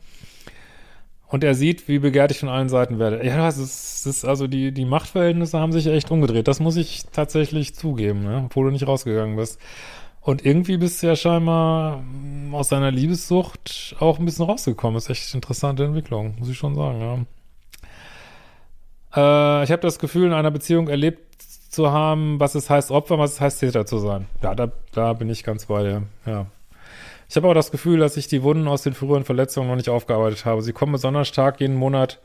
[1.26, 3.24] Und er sieht, wie begehrt ich von allen Seiten werde.
[3.24, 6.48] Ja, das ist, das ist also die, die Machtverhältnisse haben sich echt umgedreht.
[6.48, 8.44] Das muss ich tatsächlich zugeben, ne?
[8.46, 9.60] obwohl du nicht rausgegangen bist.
[10.20, 14.94] Und irgendwie bist du ja scheinbar mm, aus deiner Liebessucht auch ein bisschen rausgekommen.
[14.94, 17.18] Das ist echt eine interessante Entwicklung, muss ich schon sagen, ja.
[19.60, 23.18] Äh, ich habe das Gefühl, in einer Beziehung erlebt zu haben, was es heißt, Opfer,
[23.18, 24.26] was es heißt, Täter zu sein.
[24.42, 26.46] Ja, da, da bin ich ganz bei dir, ja.
[27.28, 29.90] Ich habe auch das Gefühl, dass ich die Wunden aus den früheren Verletzungen noch nicht
[29.90, 30.62] aufgearbeitet habe.
[30.62, 32.20] Sie kommen besonders stark jeden Monat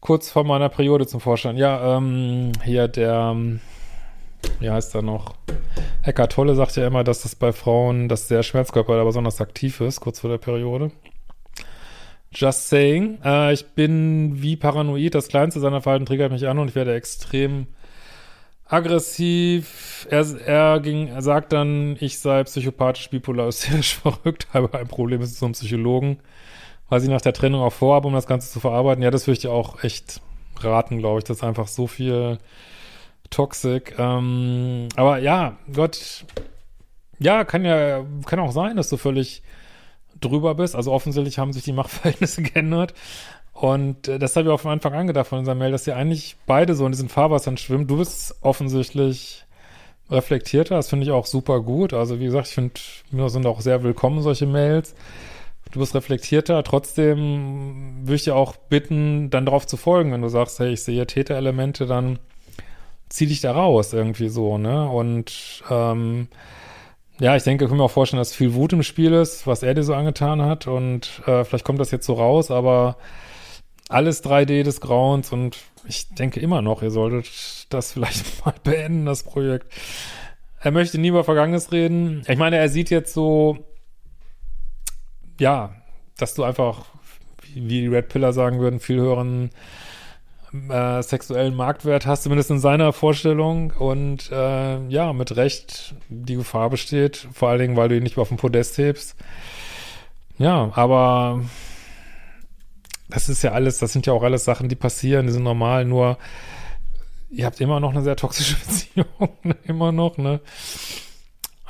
[0.00, 1.56] kurz vor meiner Periode zum Vorschein.
[1.56, 3.34] Ja, ähm, hier der,
[4.60, 5.34] wie heißt er noch?
[6.02, 9.80] Eckart Tolle sagt ja immer, dass das bei Frauen, dass der Schmerzkörper da besonders aktiv
[9.80, 10.90] ist, kurz vor der Periode.
[12.30, 13.18] Just saying.
[13.24, 15.14] Äh, ich bin wie paranoid.
[15.14, 17.66] Das kleinste seiner Verhalten triggert mich an und ich werde extrem
[18.66, 20.06] aggressiv.
[20.10, 25.24] Er, er ging, er sagt dann, ich sei psychopathisch, bipolar, hysterisch verrückt, habe ein Problem
[25.24, 26.18] so einem Psychologen,
[26.88, 29.02] weil sie nach der Trennung auch vorhabe, um das Ganze zu verarbeiten.
[29.02, 30.20] Ja, das würde ich dir auch echt
[30.60, 31.24] raten, glaube ich.
[31.24, 32.38] Das ist einfach so viel
[33.30, 33.94] Toxic.
[33.98, 36.24] Ähm, aber ja, Gott,
[37.18, 39.42] ja, kann ja, kann auch sein, dass du völlig
[40.20, 40.76] drüber bist.
[40.76, 42.94] Also offensichtlich haben sich die Machtverhältnisse geändert.
[43.52, 45.92] Und äh, das habe ich auch von Anfang an gedacht von unserer Mail, dass sie
[45.92, 47.86] eigentlich beide so in diesen Fahrwassern schwimmen.
[47.86, 49.44] Du bist offensichtlich
[50.10, 51.92] reflektierter, das finde ich auch super gut.
[51.92, 52.74] Also wie gesagt, ich finde,
[53.10, 54.94] mir sind auch sehr willkommen solche Mails.
[55.72, 60.28] Du bist reflektierter, trotzdem würde ich dir auch bitten, dann darauf zu folgen, wenn du
[60.28, 62.18] sagst, hey, ich sehe Täterelemente, dann
[63.08, 64.88] zieh dich da raus irgendwie so, ne?
[64.88, 66.28] Und ähm,
[67.20, 69.62] ja, ich denke, ich kann mir auch vorstellen, dass viel Wut im Spiel ist, was
[69.62, 70.66] er dir so angetan hat.
[70.66, 72.96] Und äh, vielleicht kommt das jetzt so raus, aber
[73.88, 79.06] alles 3D des Grauens und ich denke immer noch, ihr solltet das vielleicht mal beenden,
[79.06, 79.72] das Projekt.
[80.60, 82.22] Er möchte nie über Vergangenes reden.
[82.26, 83.58] Ich meine, er sieht jetzt so,
[85.40, 85.74] ja,
[86.16, 86.84] dass du einfach,
[87.54, 89.50] wie die Red Pillar sagen würden, viel höheren
[90.68, 93.72] äh, sexuellen Marktwert hast, zumindest in seiner Vorstellung.
[93.78, 98.18] Und äh, ja, mit Recht die Gefahr besteht, vor allen Dingen, weil du ihn nicht
[98.18, 99.16] auf dem Podest hebst.
[100.38, 101.42] Ja, aber
[103.08, 105.84] das ist ja alles, das sind ja auch alles Sachen, die passieren, die sind normal,
[105.84, 106.18] nur
[107.30, 109.06] ihr habt immer noch eine sehr toxische Beziehung,
[109.64, 110.40] immer noch, ne?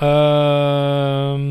[0.01, 1.49] Ähm,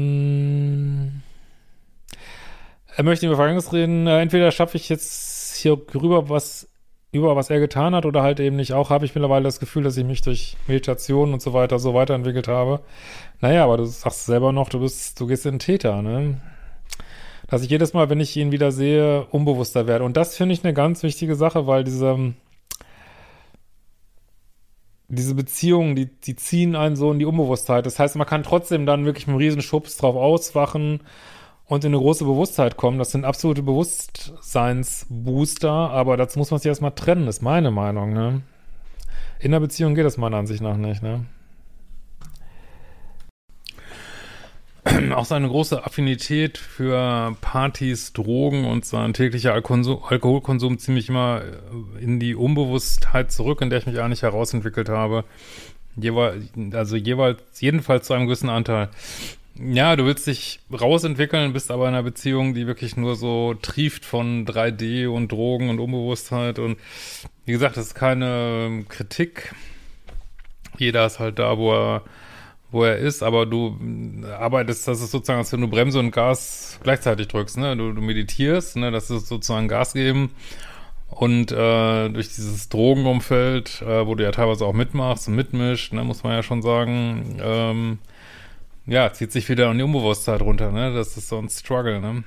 [2.96, 4.08] er möchte über Vergangenes reden.
[4.08, 6.70] Äh, entweder schaffe ich jetzt hier rüber was
[7.12, 8.74] über was er getan hat oder halt eben nicht.
[8.74, 11.93] Auch habe ich mittlerweile das Gefühl, dass ich mich durch Meditation und so weiter so
[11.93, 12.82] weiterentwickelt habe.
[13.41, 16.41] Naja, aber du sagst selber noch, du bist, du gehst in den Täter, ne?
[17.48, 20.04] dass ich jedes Mal, wenn ich ihn wieder sehe, unbewusster werde.
[20.04, 22.34] Und das finde ich eine ganz wichtige Sache, weil diese,
[25.08, 27.86] diese Beziehungen, die, die ziehen einen so in die Unbewusstheit.
[27.86, 31.00] Das heißt, man kann trotzdem dann wirklich mit einem riesen Schubs drauf auswachen
[31.67, 32.97] und in eine große Bewusstheit kommen.
[32.97, 38.41] Das sind absolute Bewusstseinsbooster, aber dazu muss man sich erstmal trennen, ist meine Meinung, ne?
[39.39, 41.25] In der Beziehung geht das meiner Ansicht nach nicht, ne?
[45.15, 52.03] auch seine große Affinität für Partys, Drogen und sein täglicher Alkoholkonsum, Alkoholkonsum ziemlich immer äh,
[52.03, 55.23] in die Unbewusstheit zurück, in der ich mich eigentlich herausentwickelt habe.
[55.95, 58.89] Jeweils, also jeweils, jedenfalls zu einem gewissen Anteil.
[59.60, 64.06] Ja, du willst dich rausentwickeln, bist aber in einer Beziehung, die wirklich nur so trieft
[64.06, 66.78] von 3D und Drogen und Unbewusstheit und
[67.46, 69.56] wie gesagt, das ist keine Kritik.
[70.78, 72.04] Jeder ist halt da, wo er
[72.70, 73.78] wo er ist, aber du
[74.38, 77.78] arbeitest, das ist sozusagen, als wenn du Bremse und Gas gleichzeitig drückst, ne?
[77.78, 78.91] Du, du meditierst, ne?
[78.91, 80.32] Das ist sozusagen Gas geben.
[81.10, 86.04] Und äh, durch dieses Drogenumfeld, äh, wo du ja teilweise auch mitmachst und mitmischt, ne,
[86.04, 88.00] muss man ja schon sagen, ähm,
[88.88, 90.94] ja, zieht sich wieder in die Unbewusstheit runter, ne?
[90.94, 92.23] Das ist so ein Struggle, ne?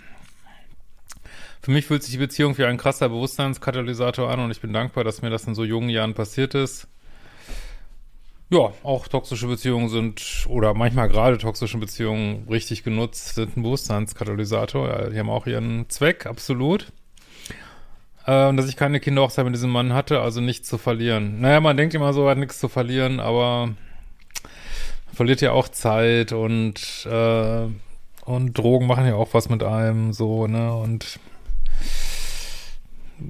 [1.63, 5.05] Für mich fühlt sich die Beziehung wie ein krasser Bewusstseinskatalysator an und ich bin dankbar,
[5.05, 6.87] dass mir das in so jungen Jahren passiert ist.
[8.53, 14.89] Ja, auch toxische Beziehungen sind, oder manchmal gerade toxische Beziehungen richtig genutzt, sind ein Bewusstseinskatalysator.
[14.89, 16.93] Ja, die haben auch ihren Zweck, absolut.
[18.27, 21.41] Äh, dass ich keine Kinderhochzeit mit diesem Mann hatte, also nichts zu verlieren.
[21.41, 23.75] Naja, man denkt immer so, hat nichts zu verlieren, aber
[25.21, 27.67] verliert ja auch Zeit und, äh,
[28.25, 31.21] und Drogen machen ja auch was mit einem, so, ne, und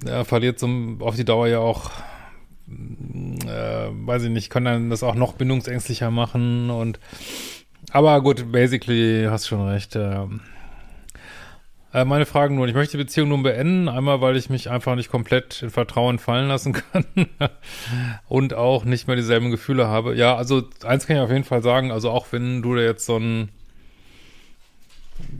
[0.06, 0.68] er verliert so
[1.00, 1.90] auf die Dauer ja auch,
[2.68, 7.00] äh, weiß ich nicht, kann dann das auch noch bindungsängstlicher machen und
[7.90, 9.96] aber gut, basically hast schon recht.
[9.96, 10.26] Äh,
[11.92, 14.94] äh, meine Fragen nur, ich möchte die Beziehung nun beenden, einmal, weil ich mich einfach
[14.94, 17.04] nicht komplett in Vertrauen fallen lassen kann
[18.28, 20.14] und auch nicht mehr dieselben Gefühle habe.
[20.14, 23.06] Ja, also eins kann ich auf jeden Fall sagen, also auch wenn du da jetzt
[23.06, 23.50] so ein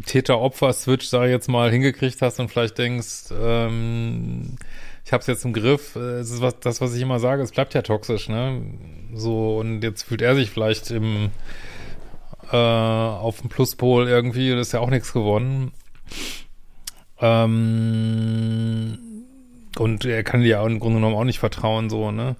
[0.07, 4.57] Täter-Opfer-Switch, sag ich jetzt mal, hingekriegt hast und vielleicht denkst, ähm,
[5.05, 5.97] ich habe es jetzt im Griff.
[5.97, 8.63] Äh, es ist was, das, was ich immer sage, es bleibt ja toxisch, ne?
[9.15, 11.31] So, und jetzt fühlt er sich vielleicht im
[12.53, 15.73] äh, auf dem Pluspol irgendwie, das ist ja auch nichts gewonnen.
[17.21, 18.99] Ähm,
[19.79, 22.37] und er kann dir im Grunde genommen auch nicht vertrauen, so, ne?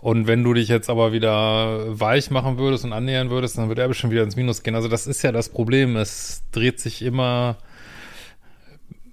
[0.00, 3.82] Und wenn du dich jetzt aber wieder weich machen würdest und annähern würdest, dann würde
[3.82, 4.76] er bestimmt wieder ins Minus gehen.
[4.76, 5.96] Also das ist ja das Problem.
[5.96, 7.56] Es dreht sich immer.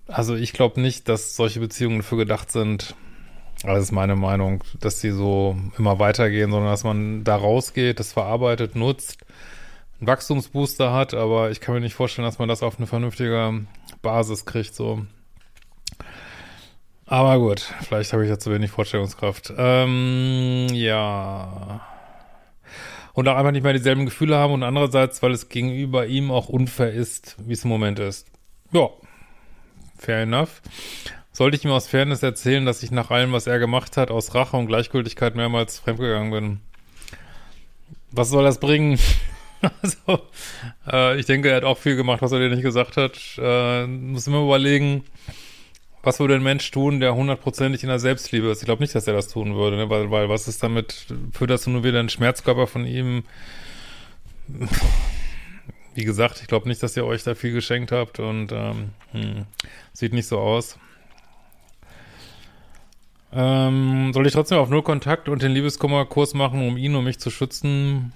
[0.07, 2.95] Also ich glaube nicht, dass solche Beziehungen dafür gedacht sind.
[3.63, 8.13] Das ist meine Meinung, dass sie so immer weitergehen, sondern dass man da rausgeht, das
[8.13, 9.25] verarbeitet, nutzt,
[9.99, 11.15] einen Wachstumsbooster hat.
[11.15, 13.65] Aber ich kann mir nicht vorstellen, dass man das auf eine vernünftige
[14.03, 15.07] Basis kriegt, so.
[17.07, 19.51] Aber gut, vielleicht habe ich ja zu wenig Vorstellungskraft.
[19.57, 21.81] Ähm, ja.
[23.13, 26.49] Und auch einfach nicht mehr dieselben Gefühle haben und andererseits, weil es gegenüber ihm auch
[26.49, 28.27] unfair ist, wie es im Moment ist.
[28.71, 28.89] Ja,
[29.97, 30.61] fair enough.
[31.31, 34.35] Sollte ich ihm aus Fairness erzählen, dass ich nach allem, was er gemacht hat, aus
[34.35, 36.59] Rache und Gleichgültigkeit mehrmals fremdgegangen bin?
[38.11, 38.99] Was soll das bringen?
[39.81, 40.21] also,
[40.91, 43.19] äh, ich denke, er hat auch viel gemacht, was er dir nicht gesagt hat.
[43.37, 45.03] Äh, muss immer überlegen,
[46.01, 48.61] was würde ein Mensch tun, der hundertprozentig in der Selbstliebe ist?
[48.61, 49.89] Ich glaube nicht, dass er das tun würde, ne?
[49.89, 53.23] weil, weil was ist damit, führt das nur wieder einen Schmerzkörper von ihm?
[55.95, 59.45] Wie gesagt, ich glaube nicht, dass ihr euch da viel geschenkt habt und ähm, hm,
[59.93, 60.77] sieht nicht so aus.
[63.31, 67.19] Ähm, soll ich trotzdem auf Null Kontakt und den Liebeskummerkurs machen, um ihn und mich
[67.19, 68.11] zu schützen?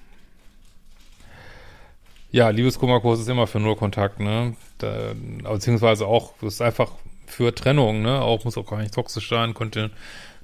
[2.38, 4.56] Ja, Liebeskummerkurs ist immer für Null Kontakt, ne?
[4.78, 5.14] Da,
[5.52, 6.92] beziehungsweise auch, das ist einfach
[7.26, 8.22] für Trennung, ne?
[8.22, 9.90] Auch muss auch gar nicht toxisch sein, könnte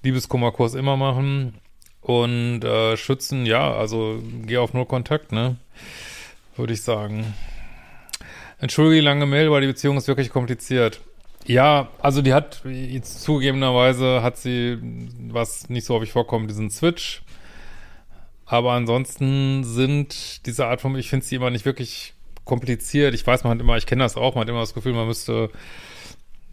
[0.02, 1.54] Liebeskummerkurs immer machen.
[2.02, 5.58] Und äh, schützen, ja, also geh auf nur Kontakt, ne?
[6.56, 7.36] Würde ich sagen.
[8.58, 11.00] Entschuldige die lange Mail, weil die Beziehung ist wirklich kompliziert.
[11.46, 12.64] Ja, also die hat,
[13.04, 14.80] zugegebenerweise hat sie,
[15.28, 17.22] was nicht so häufig vorkommt, diesen Switch.
[18.46, 22.14] Aber ansonsten sind diese Art von, ich finde sie immer nicht wirklich
[22.46, 23.14] kompliziert.
[23.14, 25.08] Ich weiß, man hat immer, ich kenne das auch, man hat immer das Gefühl, man
[25.08, 25.50] müsste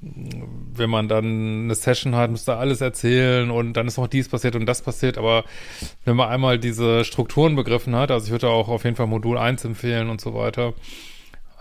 [0.03, 4.57] wenn man dann eine Session hat, müsste alles erzählen und dann ist noch dies passiert
[4.57, 5.45] und das passiert, aber
[6.05, 9.37] wenn man einmal diese Strukturen begriffen hat, also ich würde auch auf jeden Fall Modul
[9.37, 10.73] 1 empfehlen und so weiter,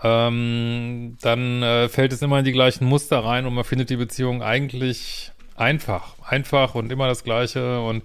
[0.02, 3.96] ähm, dann äh, fällt es immer in die gleichen Muster rein und man findet die
[3.96, 8.02] Beziehung eigentlich einfach, einfach und immer das Gleiche und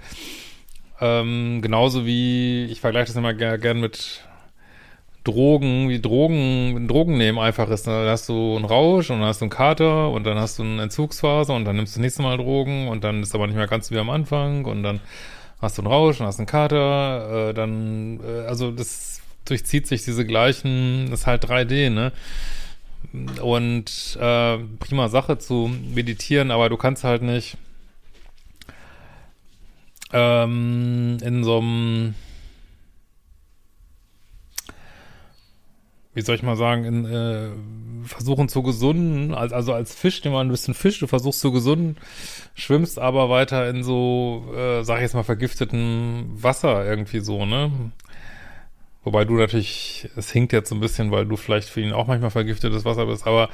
[1.01, 4.21] ähm, genauso wie, ich vergleiche das immer gerne gern mit
[5.25, 7.87] Drogen, wie Drogen, Drogen nehmen einfach ist.
[7.87, 10.63] Dann hast du einen Rausch und dann hast du einen Kater und dann hast du
[10.63, 13.55] eine Entzugsphase und dann nimmst du das nächste Mal Drogen und dann ist aber nicht
[13.55, 15.01] mehr ganz wie am Anfang und dann
[15.61, 20.03] hast du einen Rausch und hast einen Kater, äh, dann, äh, also das durchzieht sich
[20.03, 22.11] diese gleichen, das ist halt 3D, ne?
[23.41, 27.57] Und äh, prima Sache zu meditieren, aber du kannst halt nicht
[30.13, 32.15] ähm, in so einem
[36.15, 37.49] wie soll ich mal sagen, in, äh,
[38.07, 41.51] versuchen zu gesunden, als, also als Fisch, den man ein bisschen Fisch, du versuchst zu
[41.51, 41.97] gesunden,
[42.55, 47.69] schwimmst aber weiter in so, äh, sag ich jetzt mal, vergiftetem Wasser irgendwie so, ne?
[49.03, 52.07] Wobei du natürlich, es hinkt jetzt so ein bisschen, weil du vielleicht für ihn auch
[52.07, 53.49] manchmal vergiftetes Wasser bist, aber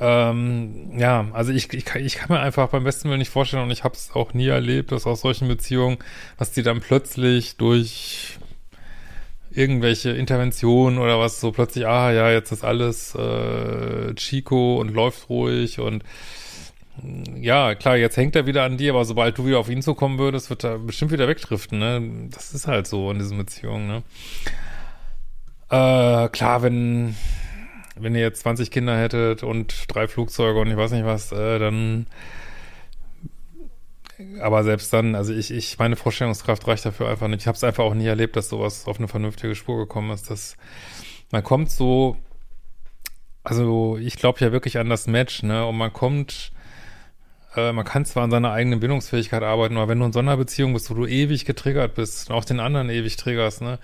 [0.00, 3.62] ähm, ja, also ich, ich, kann, ich kann mir einfach beim besten Willen nicht vorstellen
[3.62, 5.98] und ich habe es auch nie erlebt, dass aus solchen Beziehungen,
[6.38, 8.38] dass die dann plötzlich durch
[9.50, 15.28] irgendwelche Interventionen oder was so plötzlich, ah ja, jetzt ist alles äh, Chico und läuft
[15.28, 16.02] ruhig und
[17.40, 20.18] ja, klar, jetzt hängt er wieder an dir, aber sobald du wieder auf ihn zukommen
[20.18, 22.28] würdest, wird er bestimmt wieder wegdriften, ne?
[22.30, 24.02] Das ist halt so in diesen Beziehungen, ne?
[25.70, 27.16] Äh, klar, wenn,
[27.96, 31.58] wenn ihr jetzt 20 Kinder hättet und drei Flugzeuge und ich weiß nicht was, äh,
[31.58, 32.06] dann
[34.40, 37.40] aber selbst dann, also ich, ich, meine Vorstellungskraft reicht dafür einfach nicht.
[37.40, 40.30] Ich habe es einfach auch nie erlebt, dass sowas auf eine vernünftige Spur gekommen ist.
[40.30, 40.56] Dass
[41.32, 42.16] man kommt so,
[43.42, 45.66] also ich glaube ja wirklich an das Match, ne?
[45.66, 46.52] Und man kommt,
[47.56, 50.36] äh, man kann zwar an seiner eigenen Bindungsfähigkeit arbeiten, aber wenn du in so einer
[50.36, 53.78] Beziehung bist, wo du ewig getriggert bist und auch den anderen ewig triggerst, ne?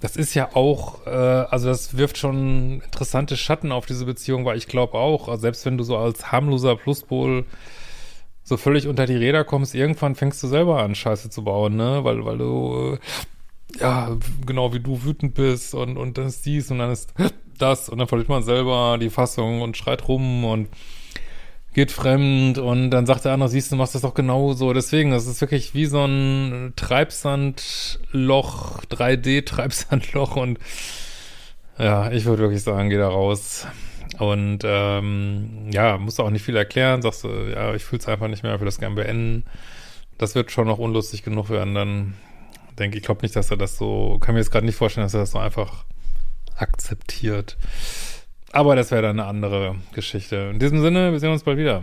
[0.00, 4.56] Das ist ja auch, äh, also das wirft schon interessante Schatten auf diese Beziehung, weil
[4.56, 7.44] ich glaube auch, also selbst wenn du so als harmloser Pluspol
[8.42, 12.00] so völlig unter die Räder kommst, irgendwann fängst du selber an, Scheiße zu bauen, ne?
[12.02, 16.70] Weil, weil du, äh, ja, genau wie du wütend bist und, und dann ist dies
[16.70, 17.12] und dann ist
[17.58, 20.68] das und dann verliert man selber die Fassung und schreit rum und
[21.72, 24.72] geht fremd und dann sagt der andere, siehst du, machst das doch genauso.
[24.72, 30.58] Deswegen, das ist wirklich wie so ein Treibsandloch, 3D-Treibsandloch und
[31.78, 33.66] ja, ich würde wirklich sagen, geh da raus.
[34.18, 38.08] Und ähm, ja, musst du auch nicht viel erklären, sagst du, ja, ich fühle es
[38.08, 39.44] einfach nicht mehr, ich will das gerne beenden.
[40.18, 42.14] Das wird schon noch unlustig genug werden, dann
[42.78, 45.14] denke ich, glaube nicht, dass er das so, kann mir jetzt gerade nicht vorstellen, dass
[45.14, 45.84] er das so einfach
[46.56, 47.56] akzeptiert.
[48.52, 50.50] Aber das wäre dann eine andere Geschichte.
[50.52, 51.82] In diesem Sinne, wir sehen uns bald wieder.